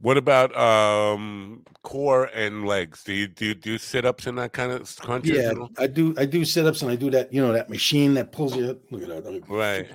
[0.00, 3.04] What about um, core and legs?
[3.04, 5.36] Do you do you do sit ups and that kind of crunches?
[5.36, 5.52] Yeah?
[5.78, 8.56] I do I do sit-ups and I do that, you know, that machine that pulls
[8.56, 8.70] you.
[8.70, 8.78] Up.
[8.90, 9.42] Look at that.
[9.48, 9.88] right.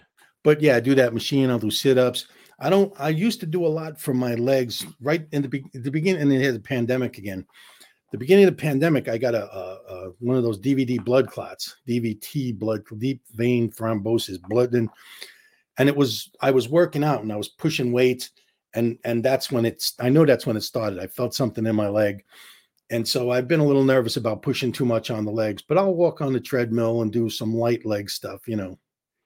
[0.43, 1.49] but yeah, I do that machine.
[1.49, 2.27] I'll do sit ups.
[2.59, 2.93] I don't.
[2.99, 6.21] I used to do a lot for my legs right in the, be- the beginning,
[6.21, 7.45] and then had the pandemic again.
[8.11, 11.29] The beginning of the pandemic, I got a, a, a one of those DVD blood
[11.29, 14.89] clots, DVT blood, deep vein thrombosis, blood, and
[15.77, 18.31] and it was I was working out and I was pushing weights,
[18.73, 19.93] and and that's when it's.
[19.99, 20.99] I know that's when it started.
[20.99, 22.23] I felt something in my leg.
[22.91, 25.77] And so I've been a little nervous about pushing too much on the legs, but
[25.77, 28.79] I'll walk on the treadmill and do some light leg stuff, you know.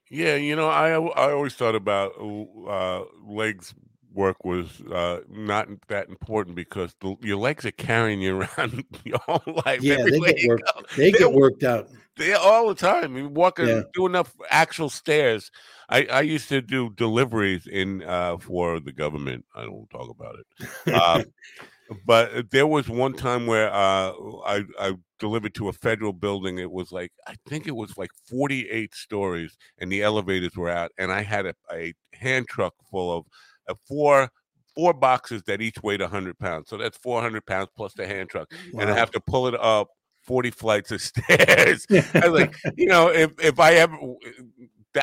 [0.09, 3.73] Yeah, you know, I I always thought about uh, legs
[4.13, 9.17] work was uh, not that important because the, your legs are carrying you around your
[9.19, 9.81] whole life.
[9.81, 10.95] Yeah, they get worked.
[10.97, 11.89] They They- get worked out.
[12.17, 13.17] They all the time.
[13.17, 13.81] You walk and Yeah.
[13.93, 15.49] do enough actual stairs.
[15.89, 19.45] I, I used to do deliveries in uh, for the government.
[19.55, 20.45] I don't talk about it.
[20.93, 21.23] Um,
[22.05, 24.13] but there was one time where uh,
[24.45, 26.59] I, I delivered to a federal building.
[26.59, 30.91] It was like I think it was like 48 stories, and the elevators were out,
[30.97, 33.25] and I had a, a hand truck full of
[33.69, 34.29] uh, four
[34.75, 36.69] four boxes that each weighed 100 pounds.
[36.69, 39.89] So that's 400 pounds plus the hand truck, and I have to pull it up
[40.23, 41.85] 40 flights of stairs.
[41.91, 43.97] I was like, you know, if if I ever,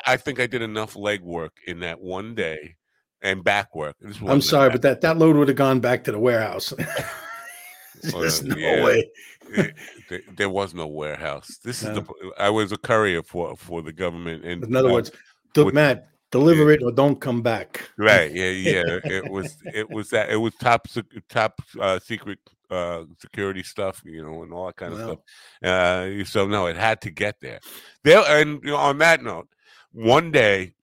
[0.06, 2.76] I think I did enough leg work in that one day
[3.22, 3.96] and back work.
[4.26, 6.72] I'm sorry, but that that load would have gone back to the warehouse.
[8.02, 8.84] There's no yeah.
[8.84, 9.10] way.
[9.50, 9.74] it-
[10.08, 11.58] there, there was no warehouse.
[11.64, 12.04] This is the
[12.38, 15.10] I was a courier for for the government, and In other uh, words,
[15.56, 17.90] with- Matt, deliver it or don't come back.
[17.98, 18.32] right?
[18.32, 18.98] Yeah, yeah.
[19.04, 20.86] It was it was that it was top
[21.28, 22.38] top uh, secret
[22.70, 25.18] uh, security stuff, you know, and all that kind of stuff.
[25.62, 27.60] Uh, so no, it had to get there.
[28.04, 29.48] There, and you know, on that note,
[29.92, 30.74] one day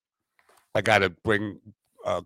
[0.75, 1.59] I got to bring
[2.05, 2.23] a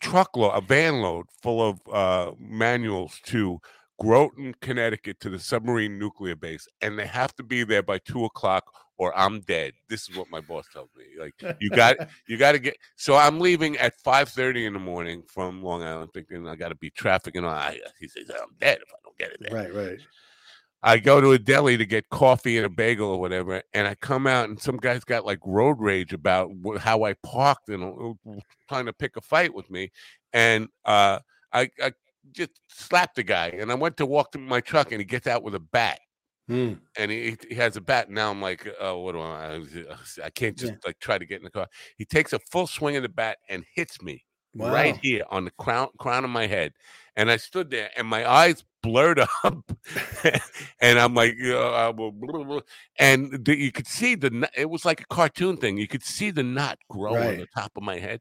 [0.00, 3.60] truckload, a van load full of uh, manuals to
[4.00, 8.24] Groton, Connecticut, to the submarine nuclear base, and they have to be there by two
[8.24, 8.64] o'clock,
[8.98, 9.74] or I'm dead.
[9.88, 11.04] This is what my boss tells me.
[11.18, 11.96] Like you got,
[12.28, 12.76] you got to get.
[12.96, 16.70] So I'm leaving at five thirty in the morning from Long Island, thinking I got
[16.70, 17.52] to beat traffic and all.
[17.52, 19.54] I, he says I'm dead if I get it there.
[19.54, 19.98] right, right.
[20.84, 23.94] I go to a deli to get coffee and a bagel or whatever, and I
[23.94, 27.84] come out and some guy's got like road rage about wh- how I parked and
[27.84, 28.32] uh,
[28.68, 29.92] trying to pick a fight with me,
[30.32, 31.20] and uh,
[31.52, 31.92] I, I
[32.32, 35.28] just slapped the guy, and I went to walk to my truck, and he gets
[35.28, 36.00] out with a bat,
[36.48, 36.72] Hmm.
[36.98, 38.10] and he, he has a bat.
[38.10, 39.62] Now I'm like, oh, what do I?
[40.24, 40.78] I can't just Yeah.
[40.84, 41.68] like try to get in the car.
[41.96, 44.72] He takes a full swing of the bat and hits me Wow.
[44.74, 46.72] right here on the crown crown of my head.
[47.14, 49.72] And I stood there and my eyes blurred up.
[50.80, 51.92] and I'm like, uh,
[52.98, 55.78] and the, you could see the, it was like a cartoon thing.
[55.78, 58.20] You could see the knot grow on the top of my head.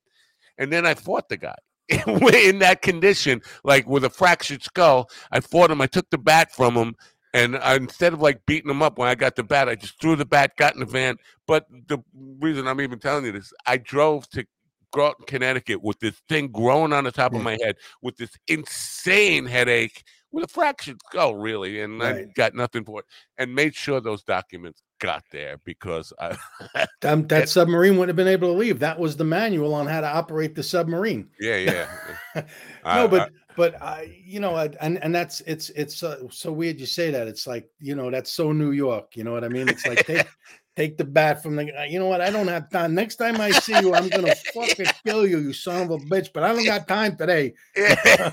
[0.57, 1.55] And then I fought the guy
[1.89, 5.09] in that condition, like with a fractured skull.
[5.31, 5.81] I fought him.
[5.81, 6.95] I took the bat from him.
[7.33, 9.99] And I, instead of like beating him up when I got the bat, I just
[10.01, 11.15] threw the bat, got in the van.
[11.47, 14.45] But the reason I'm even telling you this, I drove to
[14.91, 19.45] Groton, Connecticut with this thing growing on the top of my head with this insane
[19.45, 21.81] headache with a fractured skull, really.
[21.81, 23.05] And I got nothing for it
[23.37, 26.37] and made sure those documents got there because I,
[27.01, 28.79] That, that submarine wouldn't have been able to leave.
[28.79, 31.29] That was the manual on how to operate the submarine.
[31.39, 31.87] yeah, yeah.
[32.35, 32.43] no,
[32.85, 36.79] I- but I- but I, you know, and and that's it's it's uh, so weird
[36.79, 37.27] you say that.
[37.27, 39.17] It's like you know that's so New York.
[39.17, 39.67] You know what I mean?
[39.67, 40.25] It's like take
[40.77, 41.69] take the bat from the.
[41.77, 42.21] uh, You know what?
[42.21, 42.95] I don't have time.
[42.95, 46.29] Next time I see you, I'm gonna fucking kill you, you son of a bitch.
[46.33, 47.53] But I don't got time today.
[47.75, 48.31] Yeah.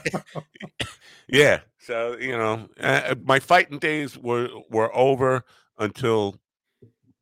[1.27, 1.61] Yeah.
[1.89, 5.43] So you know, uh, my fighting days were were over
[5.79, 6.39] until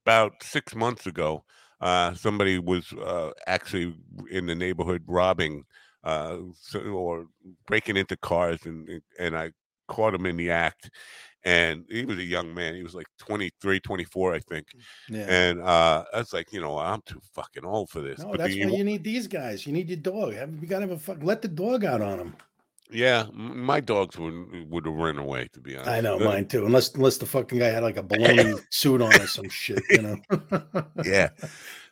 [0.05, 1.45] about six months ago.
[1.81, 3.95] Uh, somebody was uh, actually
[4.29, 5.63] in the neighborhood robbing
[6.03, 6.39] uh,
[6.85, 7.27] or
[7.69, 9.53] breaking into cars, and and I
[9.87, 10.91] caught him in the act.
[11.45, 12.75] And he was a young man.
[12.75, 14.67] He was like 23, 24, I think.
[15.09, 15.27] Yeah.
[15.29, 18.19] And uh, I was like, you know, I'm too fucking old for this.
[18.19, 19.65] No, But that's why you need these guys.
[19.65, 20.33] You need your dog.
[20.33, 21.19] You gotta have a fuck.
[21.23, 22.37] Let the dog out on him.
[22.91, 25.49] Yeah, my dogs would would have run away.
[25.53, 26.67] To be honest, I know Uh, mine too.
[26.67, 29.83] Unless unless the fucking guy had like a baloney suit on or some shit.
[29.91, 30.85] You know.
[31.05, 31.31] Yeah,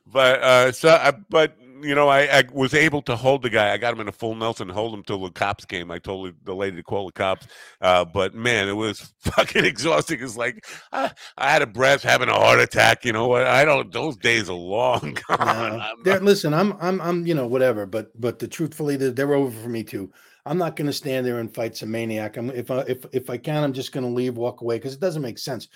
[0.06, 3.72] but uh, so I, but you know, I, I was able to hold the guy.
[3.72, 5.90] I got him in a full Nelson, hold him till the cops came.
[5.90, 7.46] I told the lady to call the cops.
[7.80, 10.20] Uh, but man, it was fucking exhausting.
[10.22, 13.04] It's like I, I had a breath, having a heart attack.
[13.04, 13.46] You know what?
[13.46, 13.92] I don't.
[13.92, 15.82] Those days are long gone.
[16.04, 17.86] No, I'm listen, I'm, I'm, I'm, you know, whatever.
[17.86, 20.10] But, but the truthfully, they're, they're over for me too.
[20.46, 22.36] I'm not going to stand there and fight some maniac.
[22.36, 24.94] I'm, if I, if, if I can, I'm just going to leave, walk away because
[24.94, 25.68] it doesn't make sense.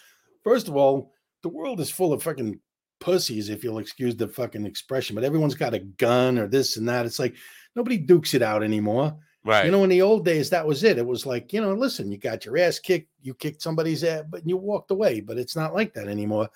[0.44, 1.12] First of all,
[1.42, 2.60] the world is full of fucking
[3.00, 5.14] pussies, if you'll excuse the fucking expression.
[5.14, 7.06] But everyone's got a gun or this and that.
[7.06, 7.34] It's like
[7.74, 9.16] nobody dukes it out anymore.
[9.44, 9.64] right.
[9.64, 10.98] You know, in the old days, that was it.
[10.98, 14.24] It was like, you know, listen, you got your ass kicked, you kicked somebody's ass,
[14.28, 15.20] but you walked away.
[15.20, 16.48] But it's not like that anymore.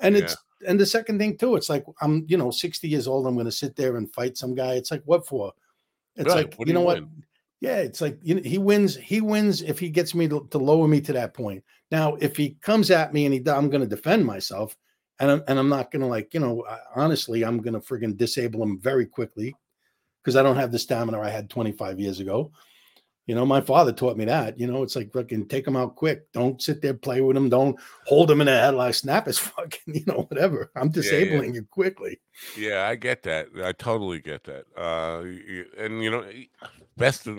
[0.00, 0.22] And Yeah.
[0.24, 0.36] it's
[0.68, 3.26] and the second thing too, it's like I'm, you know, 60 years old.
[3.26, 4.74] I'm gonna sit there and fight some guy.
[4.74, 5.52] It's like, what for?
[6.16, 7.02] It's Right, like, what you know you what?
[7.60, 10.58] Yeah, it's like you know, he wins, he wins if he gets me to, to
[10.58, 11.62] lower me to that point.
[11.90, 14.76] Now, if he comes at me and he I'm gonna defend myself,
[15.18, 18.80] and I'm, and I'm not gonna like, you know, honestly, I'm gonna friggin' disable him
[18.80, 19.54] very quickly
[20.22, 22.52] because I don't have the stamina I had 25 years ago.
[23.26, 24.58] You know, my father taught me that.
[24.58, 26.32] You know, it's like fucking take him out quick.
[26.32, 27.48] Don't sit there, play with him.
[27.48, 30.72] Don't hold him in the head like snap his fucking, you know, whatever.
[30.74, 30.92] I'm yeah.
[30.94, 32.20] disabling you quickly.
[32.56, 33.48] Yeah, I get that.
[33.62, 34.64] I totally get that.
[34.76, 35.22] Uh,
[35.78, 36.24] and you know,
[37.00, 37.38] best of,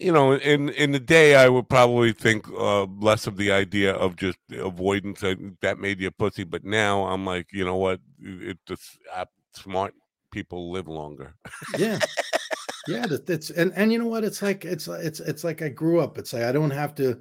[0.00, 3.92] you know, in in the day, I would probably think uh, less of the idea
[3.94, 5.22] of just avoidance.
[5.22, 6.44] uh, That made you a pussy.
[6.44, 8.00] But now I'm like, you know what?
[8.20, 9.94] It just uh, smart
[10.30, 11.34] people live longer.
[11.78, 11.98] Yeah.
[12.88, 14.24] yeah, that's and and you know what?
[14.24, 16.18] It's like it's it's it's like I grew up.
[16.18, 17.20] It's like I don't have to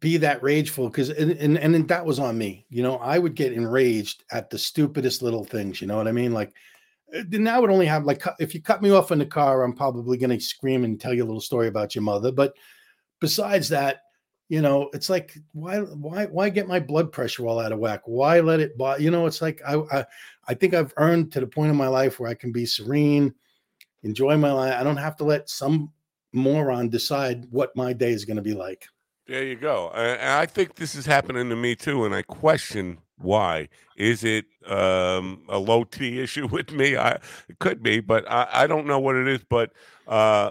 [0.00, 2.66] be that rageful because and, and and that was on me.
[2.68, 5.80] You know, I would get enraged at the stupidest little things.
[5.80, 6.32] You know what I mean?
[6.32, 6.52] Like
[7.26, 9.72] then I would only have like if you cut me off in the car, I'm
[9.72, 12.32] probably going to scream and tell you a little story about your mother.
[12.32, 12.54] But
[13.20, 14.02] besides that,
[14.48, 18.02] you know, it's like why why why get my blood pressure all out of whack?
[18.04, 18.76] Why let it?
[18.76, 20.04] bo- You know, it's like I I,
[20.48, 23.34] I think I've earned to the point in my life where I can be serene,
[24.02, 24.74] enjoy my life.
[24.78, 25.92] I don't have to let some
[26.32, 28.86] moron decide what my day is going to be like.
[29.26, 29.90] There you go.
[29.94, 33.68] And I think this is happening to me too, and I question why.
[33.96, 36.96] Is it um, a low T issue with me?
[36.96, 37.12] I
[37.48, 39.40] it could be, but I, I don't know what it is.
[39.48, 39.72] But
[40.06, 40.50] uh,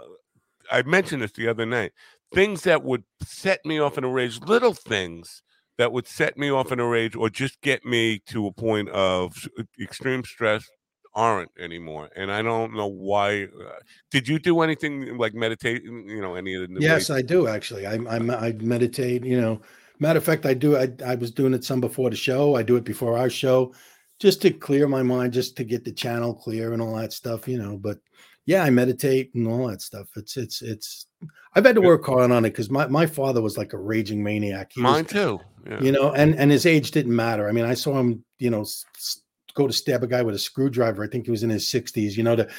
[0.72, 1.91] I mentioned this the other night.
[2.34, 5.41] Things that would set me off in a rage, little things
[5.80, 8.89] that would set me off in a rage, or just get me to a point
[8.89, 9.49] of
[9.82, 10.70] extreme stress,
[11.15, 12.09] aren't anymore.
[12.15, 13.45] And I don't know why.
[13.45, 13.80] Uh,
[14.11, 15.84] did you do anything like meditate?
[15.84, 17.88] You know, any of the Yes, I do actually.
[17.88, 19.26] I, I I meditate.
[19.26, 19.61] You know,
[20.00, 20.78] matter of fact, I do.
[20.78, 22.56] I I was doing it some before the show.
[22.56, 23.74] I do it before our show,
[24.20, 27.47] just to clear my mind, just to get the channel clear and all that stuff.
[27.47, 28.00] You know, but
[28.45, 30.08] yeah, I meditate and all that stuff.
[30.16, 31.06] It's it's it's.
[31.56, 34.24] I've had to work hard on it because my my father was like a raging
[34.24, 34.72] maniac.
[34.74, 35.39] He was- Mine too.
[35.70, 35.82] Yeah.
[35.82, 38.66] you know and and his age didn't matter i mean i saw him you know
[39.56, 42.16] go to stab a guy with a screwdriver i think he was in his 60s
[42.16, 42.50] you know the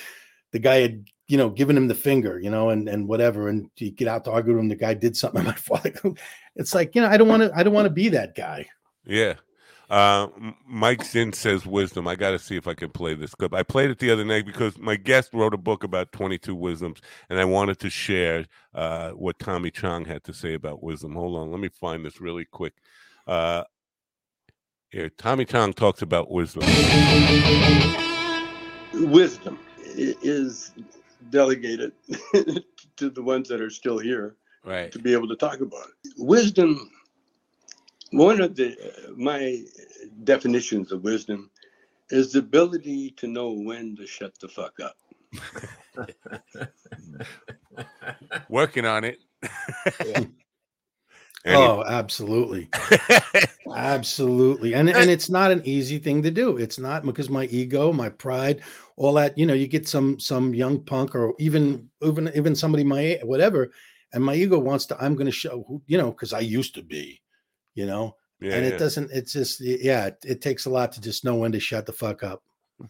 [0.52, 3.70] the guy had you know given him the finger you know and and whatever and
[3.78, 5.94] you get out to argue with him the guy did something my father
[6.60, 8.64] it's like you know i don't want to i don't want to be that guy
[9.04, 9.34] Yeah.
[9.88, 10.28] Uh,
[10.68, 12.06] Mike Zinn says wisdom.
[12.06, 13.52] I got to see if I can play this clip.
[13.52, 17.00] I played it the other night because my guest wrote a book about 22 wisdoms,
[17.28, 21.14] and I wanted to share uh, what Tommy Chong had to say about wisdom.
[21.16, 22.74] Hold on, let me find this really quick.
[23.26, 23.64] Uh,
[24.90, 26.62] here, Tommy Chong talks about wisdom.
[29.10, 29.58] wisdom
[29.96, 30.70] is
[31.30, 31.90] delegated
[32.96, 34.92] to the ones that are still here Right.
[34.92, 36.12] to be able to talk about it.
[36.18, 36.90] Wisdom,
[38.10, 39.62] one of the uh, my
[40.24, 41.50] definitions of wisdom
[42.10, 44.96] is the ability to know when to shut the fuck up.
[48.48, 49.18] Working on it.
[51.44, 52.68] And he- oh, absolutely.
[53.74, 54.74] Absolutely.
[54.74, 56.56] And and it's not an easy thing to do.
[56.58, 58.62] It's not because my ego, my pride,
[58.96, 62.84] all that, you know, you get some some young punk or even even even somebody
[62.84, 63.70] my whatever
[64.12, 66.74] and my ego wants to I'm going to show who, you know, cuz I used
[66.74, 67.22] to be,
[67.74, 68.16] you know.
[68.40, 68.72] yeah, and yeah.
[68.72, 71.60] it doesn't it's just yeah, it, it takes a lot to just know when to
[71.60, 72.42] shut the fuck up.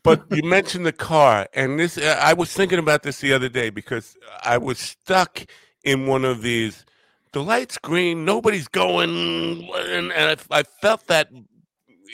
[0.02, 3.48] But you mentioned the car, and this uh, I was thinking about this the other
[3.48, 5.44] day because I was stuck
[5.82, 6.84] in one of these.
[7.32, 11.28] The light's green, nobody's going, and, and I, I felt that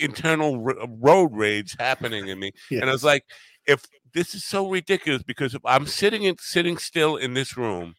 [0.00, 3.24] internal r- road rage happening in me, and I was like,
[3.66, 3.84] if
[4.14, 7.94] this is so ridiculous, because if I'm sitting in sitting still in this room,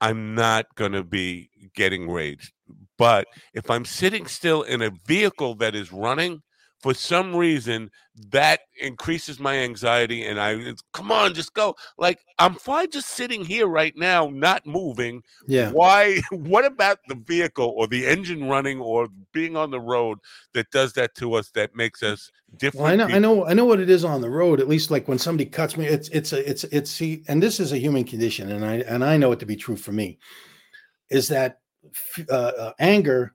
[0.00, 2.52] I'm not gonna be getting raged.
[2.96, 6.42] But if I'm sitting still in a vehicle that is running,
[6.80, 7.90] for some reason
[8.30, 10.56] that increases my anxiety and i
[10.92, 15.70] come on just go like i'm fine just sitting here right now not moving Yeah.
[15.70, 20.18] why what about the vehicle or the engine running or being on the road
[20.54, 23.54] that does that to us that makes us different Well, I know, I know, I
[23.54, 24.60] know what it is on the road.
[24.60, 27.60] At least, like when somebody cuts me, it's it's a it's it's see, and this
[27.60, 30.18] is a human condition, and I and I know it to be true for me,
[31.10, 31.60] is that
[32.30, 33.34] uh, uh, anger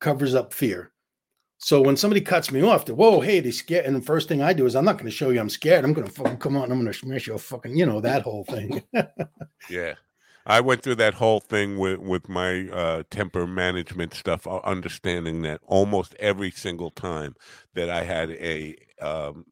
[0.00, 0.92] covers up fear.
[1.64, 4.42] So when somebody cuts me off, they're, whoa, hey, they scared, and the first thing
[4.42, 5.82] I do is I'm not going to show you I'm scared.
[5.82, 6.64] I'm going to fucking come on.
[6.64, 8.82] I'm going to smash your fucking, you know, that whole thing.
[9.70, 9.94] Yeah.
[10.44, 15.40] I went through that whole thing with, with my uh, temper management stuff, uh, understanding
[15.42, 17.34] that almost every single time
[17.72, 19.46] that I had a um,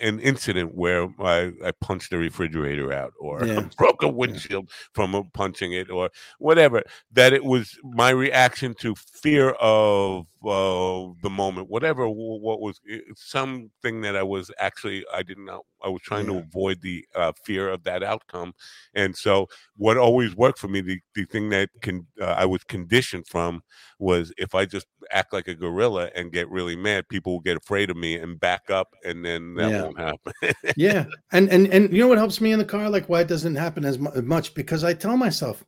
[0.00, 3.68] an incident where I, I punched the refrigerator out or Yeah.
[3.78, 6.10] broke a windshield from uh, punching it or
[6.40, 6.82] whatever,
[7.12, 13.04] that it was my reaction to fear of uh, the moment, whatever what was it-
[13.16, 17.32] something that I was actually I didn't know I was trying to avoid the uh,
[17.44, 18.52] fear of that outcome,
[18.94, 22.62] and so what always worked for me, the, the thing that can uh, I was
[22.64, 23.62] conditioned from
[23.98, 27.56] was if I just act like a gorilla and get really mad, people will get
[27.56, 29.82] afraid of me and back up, and then that Yeah.
[29.82, 30.32] won't happen.
[30.76, 33.28] yeah, and and and you know what helps me in the car, like why it
[33.28, 35.64] doesn't happen as much because I tell myself,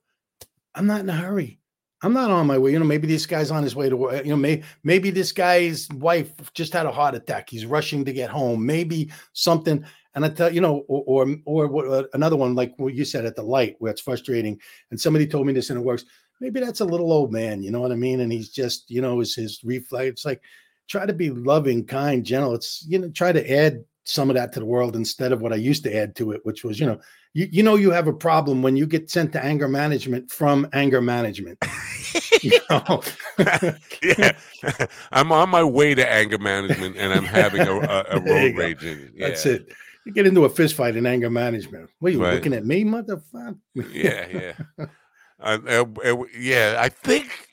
[0.75, 1.61] I'm not in a hurry.
[2.03, 2.73] I'm not on my way.
[2.73, 4.25] You know, maybe this guy's on his way to work.
[4.25, 7.49] You know, may, maybe this guy's wife just had a heart attack.
[7.49, 8.65] He's rushing to get home.
[8.65, 9.85] Maybe something.
[10.15, 13.25] And I tell you know, or or, or uh, another one like what you said
[13.25, 14.61] at the light where it's frustrating.
[14.91, 16.05] And somebody told me this and it works.
[16.41, 17.63] Maybe that's a little old man.
[17.63, 18.21] You know what I mean?
[18.21, 20.09] And he's just you know is his reflex.
[20.09, 20.43] It's like
[20.89, 22.55] try to be loving, kind, gentle.
[22.55, 25.53] It's you know try to add some of that to the world instead of what
[25.53, 27.01] I used to add to it, which was you know
[27.33, 30.69] you, you know you have a problem when you get sent to anger management from
[30.73, 31.59] anger management.
[34.03, 34.33] yeah,
[35.13, 38.85] I'm on my way to anger management, and I'm having a, a, a road rage.
[38.85, 39.53] in- That's yeah.
[39.55, 39.69] it.
[40.07, 41.89] You get into a fist fight in anger management.
[41.99, 42.35] What are you Right.
[42.35, 43.57] looking at me, motherfucker?
[43.75, 44.87] yeah, yeah.
[45.41, 47.49] Uh, uh, uh, yeah, I think,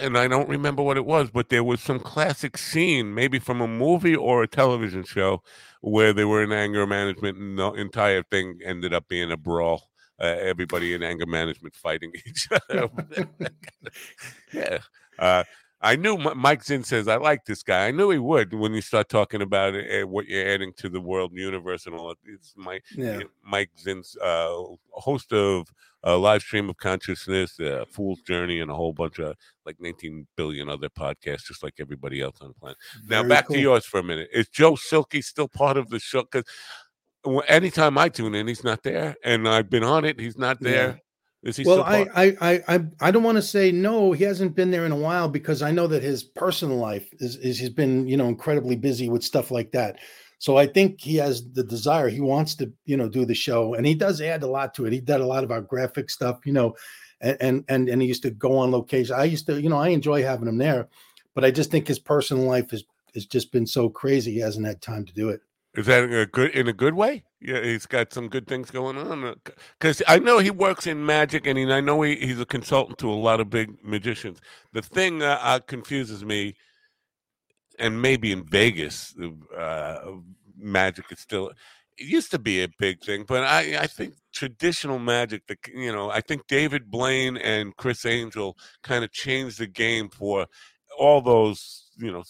[0.00, 3.60] and I don't remember what it was, but there was some classic scene, maybe from
[3.60, 5.42] a movie or a television show,
[5.80, 9.88] where they were in anger management, and the entire thing ended up being a brawl.
[10.20, 12.88] Uh, everybody in anger management fighting each other.
[14.52, 14.78] yeah.
[15.18, 15.44] Uh,
[15.80, 17.86] I knew Mike Zinn says I like this guy.
[17.86, 21.00] I knew he would when you start talking about uh, what you're adding to the
[21.00, 22.08] world universe and all.
[22.08, 22.18] that.
[22.24, 23.20] It's Mike Yeah.
[23.44, 24.54] Mike Zinn's uh,
[24.90, 25.68] host of
[26.02, 30.26] a live stream of consciousness, uh, Fool's Journey, and a whole bunch of like 19
[30.36, 32.78] billion other podcasts, just like everybody else on the planet.
[33.08, 33.54] Now, back cool.
[33.56, 34.28] to yours for a minute.
[34.32, 36.22] Is Joe Silky still part of the show?
[36.22, 36.44] Because
[37.48, 41.00] anytime I tune in, he's not there, and I've been on it, he's not there.
[41.42, 42.08] Is he Well, still I?
[42.14, 44.12] I, I, I, I don't want to say no.
[44.12, 47.36] He hasn't been there in a while because I know that his personal life is,
[47.36, 49.98] is he's been, you know, incredibly busy with stuff like that.
[50.38, 52.08] So I think he has the desire.
[52.08, 54.86] He wants to, you know, do the show, and he does add a lot to
[54.86, 54.92] it.
[54.92, 56.74] He did a lot of our graphic stuff, you know,
[57.20, 59.16] and and and, and he used to go on location.
[59.16, 60.88] I used to, you know, I enjoy having him there,
[61.34, 62.84] but I just think his personal life has
[63.14, 64.32] has just been so crazy.
[64.32, 65.40] He hasn't had time to do it.
[65.78, 67.22] Is that a good in a good way?
[67.40, 69.36] Yeah, he's got some good things going on.
[69.78, 72.98] Because I know he works in magic, and he, I know he, he's a consultant
[72.98, 74.40] to a lot of big magicians.
[74.72, 76.56] The thing that uh, confuses me,
[77.78, 79.14] and maybe in Vegas,
[79.56, 79.98] uh,
[80.56, 81.52] magic is still.
[81.96, 85.46] It used to be a big thing, but I, I think traditional magic.
[85.46, 90.08] The you know, I think David Blaine and Criss Angel kind of changed the game
[90.08, 90.48] for
[90.98, 91.84] all those.
[91.98, 92.22] You know,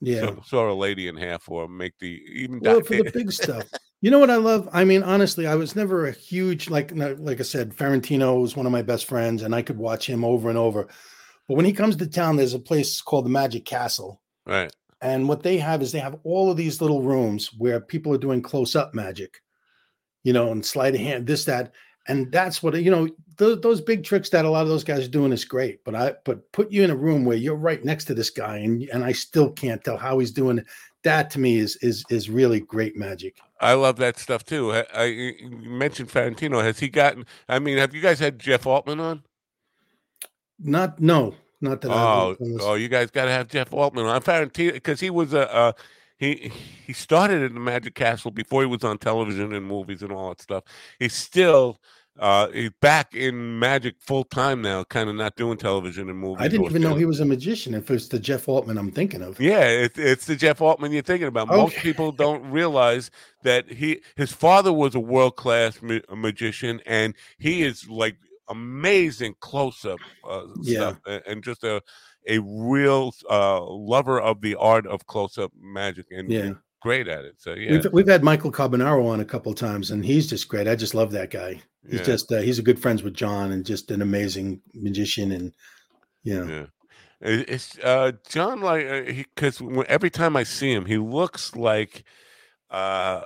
[0.00, 0.36] Yeah.
[0.44, 2.60] saw a lady in half, or make the even.
[2.60, 3.64] Well, for the big stuff.
[4.00, 4.68] You know what I love?
[4.72, 8.66] I mean, honestly, I was never a huge like like I said, Ferrantino was one
[8.66, 10.86] of my best friends, and I could watch him over and over.
[11.48, 14.72] But when he comes to town, there's a place called the Magic Castle, right.
[15.00, 18.18] and what they have is they have all of these little rooms where people are
[18.18, 19.40] doing close up magic,
[20.24, 21.72] you know, and sleight of hand, this that,
[22.08, 23.08] and that's what you know.
[23.38, 25.94] Those, those big tricks that a lot of those guys are doing is great, but
[25.94, 28.82] I but put you in a room where you're right next to this guy, and
[28.84, 30.64] and I still can't tell how he's doing.
[31.02, 33.38] That to me is is is really great magic.
[33.60, 34.72] I love that stuff too.
[34.72, 36.62] I, I you mentioned Fantino.
[36.62, 37.26] Has he gotten?
[37.48, 39.22] I mean, have you guys had Jeff Altman on?
[40.58, 41.90] Not no, not that.
[41.90, 45.00] Oh, I've on this- oh, you guys got to have Jeff Altman on Tarantino because
[45.00, 45.54] he was a.
[45.54, 45.72] Uh,
[46.18, 46.50] he
[46.86, 50.30] he started in the Magic Castle before he was on television and movies and all
[50.30, 50.64] that stuff.
[50.98, 51.80] He's still
[52.18, 56.38] uh he's back in Magic full time now, kind of not doing television and movies.
[56.40, 57.74] I didn't even know he was a magician.
[57.74, 59.38] If it's the Jeff Altman I'm thinking of.
[59.38, 61.48] Yeah, it's it's the Jeff Altman you're thinking about.
[61.48, 63.10] Most people don't realize
[63.42, 68.16] that he his father was a world class ma- magician, and he is like
[68.48, 69.98] amazing close up
[70.28, 70.78] uh, Yeah.
[70.78, 71.82] stuff, a- and just a
[72.26, 76.50] a real uh, lover of the art of close up magic, and, Yeah.
[76.82, 77.34] great at it.
[77.38, 80.48] So yeah, We've we've had Michael Carbonaro on a couple of times, and he's just
[80.48, 80.68] great.
[80.68, 81.60] I just love that guy.
[81.88, 85.32] He's yeah, just uh, he's a good friends with John, and just an amazing magician.
[85.32, 85.52] And
[86.22, 86.66] you know, yeah.
[87.20, 92.04] It's uh, John like because every time I see him, he looks like
[92.70, 93.22] uh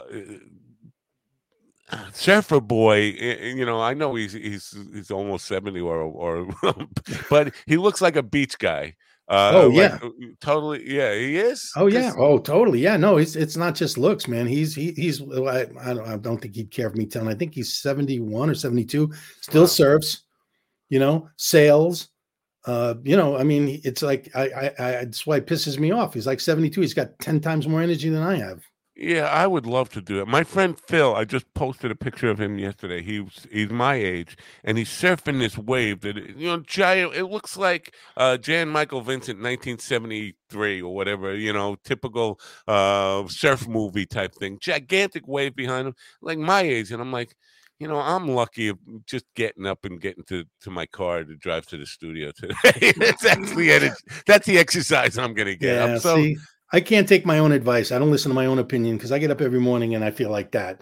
[2.12, 6.48] surfer boy eh, eh, you know i know he's he's he's almost 70 or or
[7.30, 8.94] but he looks like a beach guy
[9.28, 9.98] uh Oh, yeah.
[10.02, 10.08] uh,
[10.40, 12.96] totally yeah he is oh yeah, oh totally, yeah.
[12.96, 14.44] No, it's it's not just looks, man.
[14.48, 17.28] He's he, he's I, I don't I don't think he'd care for me telling.
[17.28, 19.12] I think he's seventy one or seventy two.
[19.40, 19.66] Still Wow.
[19.68, 20.24] surfs,
[20.88, 22.08] you know, sails.
[22.66, 25.92] Uh, you know, I mean, it's like I, I, I that's why it pisses me
[25.92, 26.14] off.
[26.14, 26.80] He's like seventy two.
[26.80, 28.60] He's got ten times more energy than I have.
[29.00, 30.28] Yeah i would love to do it.
[30.28, 33.02] My friend phil i just posted a picture of him yesterday.
[33.02, 37.56] He's he's my age and he's surfing this wave that you know giant it looks
[37.56, 42.38] like uh jan michael vincent 1973 or whatever you know typical
[42.68, 44.58] uh surf movie type thing.
[44.60, 47.34] Gigantic wave behind him like my age and i'm like
[47.78, 51.34] you know i'm lucky of just getting up and getting to to my car to
[51.36, 52.92] drive to the studio today.
[52.98, 53.68] That's actually
[54.26, 55.76] that's the exercise i'm gonna get.
[55.76, 56.36] Yeah, i'm so see,
[56.72, 57.90] I can't take my own advice.
[57.90, 60.10] I don't listen to my own opinion because I get up every morning and I
[60.10, 60.80] feel like that.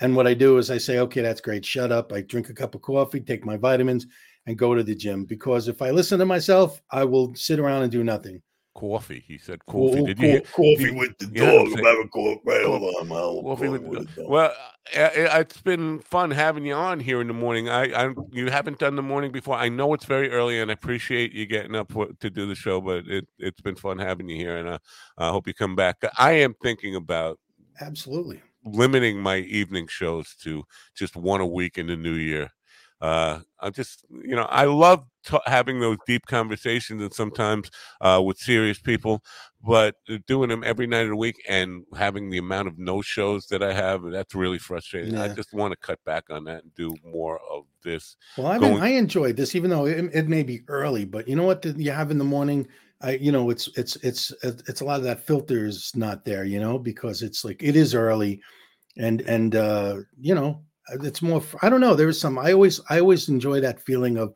[0.00, 1.64] And what I do is I say, okay, that's great.
[1.64, 2.12] Shut up.
[2.12, 4.06] I drink a cup of coffee, take my vitamins,
[4.46, 5.24] and go to the gym.
[5.24, 8.40] Because if I listen to myself, I will sit around and do nothing.
[8.76, 11.84] Coffee he said coffee Co- did you coffee with the you know what I'm dog.
[11.84, 12.08] Saying?
[12.12, 12.40] coffee.
[12.44, 14.30] Right, hold on, I'll Coffee with the with the dog.
[14.30, 14.52] Well,
[14.96, 15.08] uh,
[15.40, 17.68] it's been fun having you on here in the morning.
[17.68, 19.56] I, I, you haven't done the morning before.
[19.56, 22.54] I know it's very early, and I appreciate you getting up for, to do the
[22.54, 22.80] show.
[22.80, 24.78] But it, it's been fun having you here, and uh,
[25.18, 25.96] I hope you come back.
[26.18, 27.38] I am thinking about
[27.80, 28.42] Absolutely.
[28.64, 30.64] limiting my evening shows to
[30.94, 32.52] just one a week in the new year.
[33.00, 37.70] Uh, I'm just, you know, I love t- having those deep conversations and sometimes
[38.00, 39.22] uh, with serious people,
[39.62, 43.02] but uh, doing them every night of the week and having the amount of no
[43.02, 45.16] shows that I have, that's really frustrating.
[45.16, 48.16] I just want to cut back on that and do more of this.
[48.38, 51.04] Well, I going- I enjoyed this, even though it, it may be early.
[51.04, 51.64] But you know what?
[51.64, 52.66] you have in the morning.
[53.02, 56.44] I, you know, it's it's it's it's a lot of that filter is not there.
[56.44, 58.40] You know, because it's like it is early,
[58.96, 60.62] and and uh, you know,
[61.02, 61.42] it's more.
[61.60, 61.94] I don't know.
[61.94, 62.38] There's some.
[62.38, 64.32] I always I always enjoy that feeling of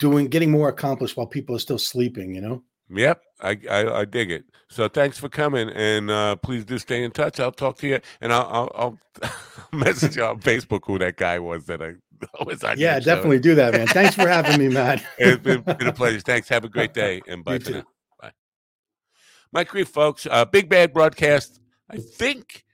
[0.00, 2.34] doing getting more accomplished while people are still sleeping.
[2.34, 2.62] You know.
[2.92, 4.44] Yep, I, I I dig it.
[4.68, 7.38] So thanks for coming, and uh, please do stay in touch.
[7.38, 9.30] I'll talk to you, and I'll I'll, I'll
[9.72, 11.92] message you on Facebook who that guy was that I
[12.44, 12.78] was on.
[12.80, 13.04] Yeah, your show.
[13.14, 13.86] definitely do that, man.
[13.86, 15.04] Thanks for having me, Matt.
[15.18, 16.18] It's been, been a pleasure.
[16.20, 16.48] Thanks.
[16.48, 17.74] Have a great day, and bye You for too.
[17.74, 17.84] now.
[18.20, 18.32] Bye.
[19.52, 20.26] Mike Grief, folks.
[20.28, 21.60] Uh, Big Bad broadcast.
[21.88, 22.64] I think.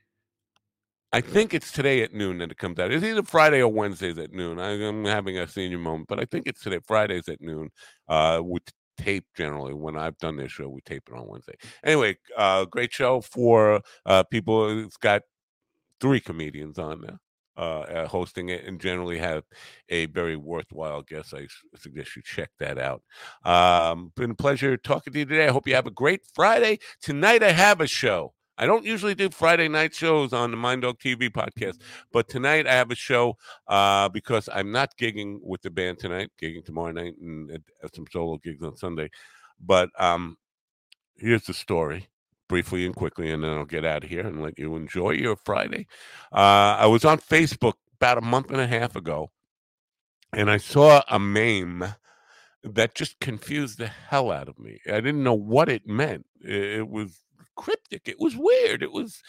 [1.17, 2.91] I think it's today at noon that it comes out.
[2.91, 4.59] It's either Friday or Wednesdays at noon.
[4.59, 6.79] I, I'm having a senior moment, but I think it's today.
[6.85, 7.71] Fridays at noon.
[8.07, 8.61] Uh, with
[8.99, 9.73] tape generally.
[9.73, 11.55] When I've done this show, we tape it on Wednesday.
[11.83, 14.85] Anyway, uh, great show for uh, people.
[14.85, 15.23] It's got
[15.99, 17.17] three comedians on there
[17.57, 19.43] uh, uh, hosting it, and generally have
[19.89, 21.33] a very worthwhile guest.
[21.33, 21.47] I
[21.77, 23.01] suggest you check that out.
[23.43, 25.47] Um, been a pleasure talking to you today.
[25.47, 26.79] I hope you have a great Friday.
[27.01, 28.33] Tonight I have a show.
[28.57, 31.79] I don't usually do Friday night shows on the Mind Dog TV podcast,
[32.11, 33.37] but tonight I have a show
[33.67, 38.05] uh, because I'm not gigging with the band tonight, gigging tomorrow night and at some
[38.11, 39.11] solo gigs on Sunday.
[39.59, 40.37] But um,
[41.17, 42.07] here's the story
[42.47, 45.35] briefly and quickly, and then I'll get out of here and let you enjoy your
[45.35, 45.85] Friday.
[46.31, 49.29] Uh, I was on Facebook about a month and a half ago,
[50.33, 51.85] and I saw a meme
[52.63, 54.79] that just confused the hell out of me.
[54.87, 56.25] I didn't know what it meant.
[56.41, 57.19] It was
[57.57, 58.07] cryptic.
[58.07, 58.83] It was weird.
[58.83, 59.21] It was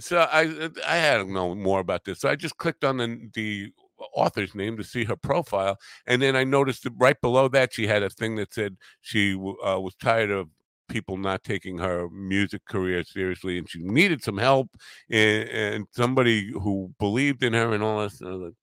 [0.00, 2.20] so I I had to know more about this.
[2.20, 3.72] So I just clicked on the the
[4.14, 7.86] author's name to see her profile, and then I noticed that right below that she
[7.86, 10.48] had a thing that said she uh, was tired of
[10.88, 14.68] people not taking her music career seriously, and she needed some help
[15.10, 18.20] and, and somebody who believed in her and all this.
[18.20, 18.54] And I like,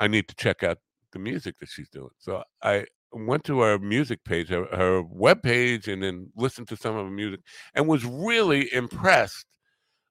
[0.00, 0.78] I need to check out
[1.12, 2.10] the music that she's doing.
[2.18, 6.76] So I went to her music page, her, her web page, and then listened to
[6.76, 7.40] some of her music,
[7.74, 9.46] and was really impressed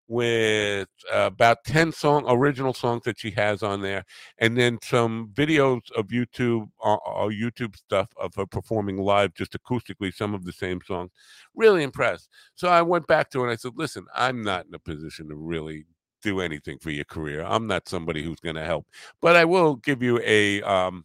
[0.07, 4.05] with uh, about 10 song original songs that she has on there
[4.37, 9.51] and then some videos of youtube uh, uh, youtube stuff of her performing live just
[9.51, 11.11] acoustically some of the same songs.
[11.55, 12.29] Really impressed.
[12.55, 15.27] So i went back to her and i said listen i'm not in a position
[15.29, 15.85] to really
[16.23, 17.43] do anything for your career.
[17.45, 18.87] I'm not somebody who's going to help
[19.21, 21.03] but i will give you a um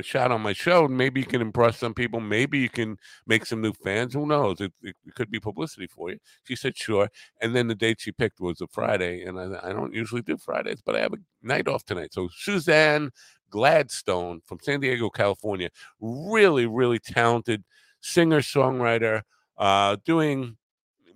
[0.00, 0.88] a shot on my show.
[0.88, 2.20] Maybe you can impress some people.
[2.20, 2.96] Maybe you can
[3.26, 4.14] make some new fans.
[4.14, 4.60] Who knows?
[4.60, 6.18] It, it, could be publicity for you.
[6.44, 7.08] She said, sure.
[7.40, 9.22] And then the date she picked was a Friday.
[9.22, 12.12] And I, I don't usually do Fridays, but I have a night off tonight.
[12.12, 13.10] So Suzanne
[13.50, 15.70] Gladstone from San Diego, California,
[16.00, 17.64] really, really talented
[18.00, 19.22] singer songwriter,
[19.58, 20.56] uh, doing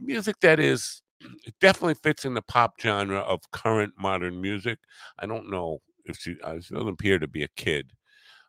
[0.00, 1.00] music that is
[1.46, 4.78] it definitely fits in the pop genre of current modern music.
[5.18, 7.92] I don't know if she, she doesn't appear to be a kid.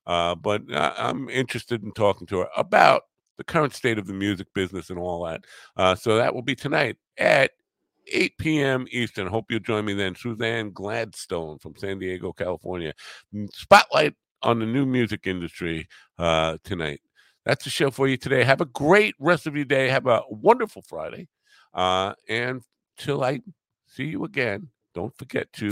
[0.06, 3.04] Uh, but I'm interested in talking to her about
[3.38, 5.46] the current state of the music business and all that.
[5.76, 7.52] Uh, so that will be tonight at
[8.12, 8.86] 8 p.m.
[8.92, 9.28] Eastern.
[9.28, 10.16] Hope you'll join me then.
[10.16, 12.94] Suzanne Gladstone from San Diego, California.
[13.52, 15.88] Spotlight on the new music industry
[16.20, 17.02] uh, tonight.
[17.46, 18.44] That's the show for you today.
[18.44, 19.90] Have a great rest of your day.
[19.90, 21.28] Have a wonderful Friday.
[21.74, 22.62] Uh, and
[22.98, 23.42] till I
[23.88, 25.70] see you again, don't forget to.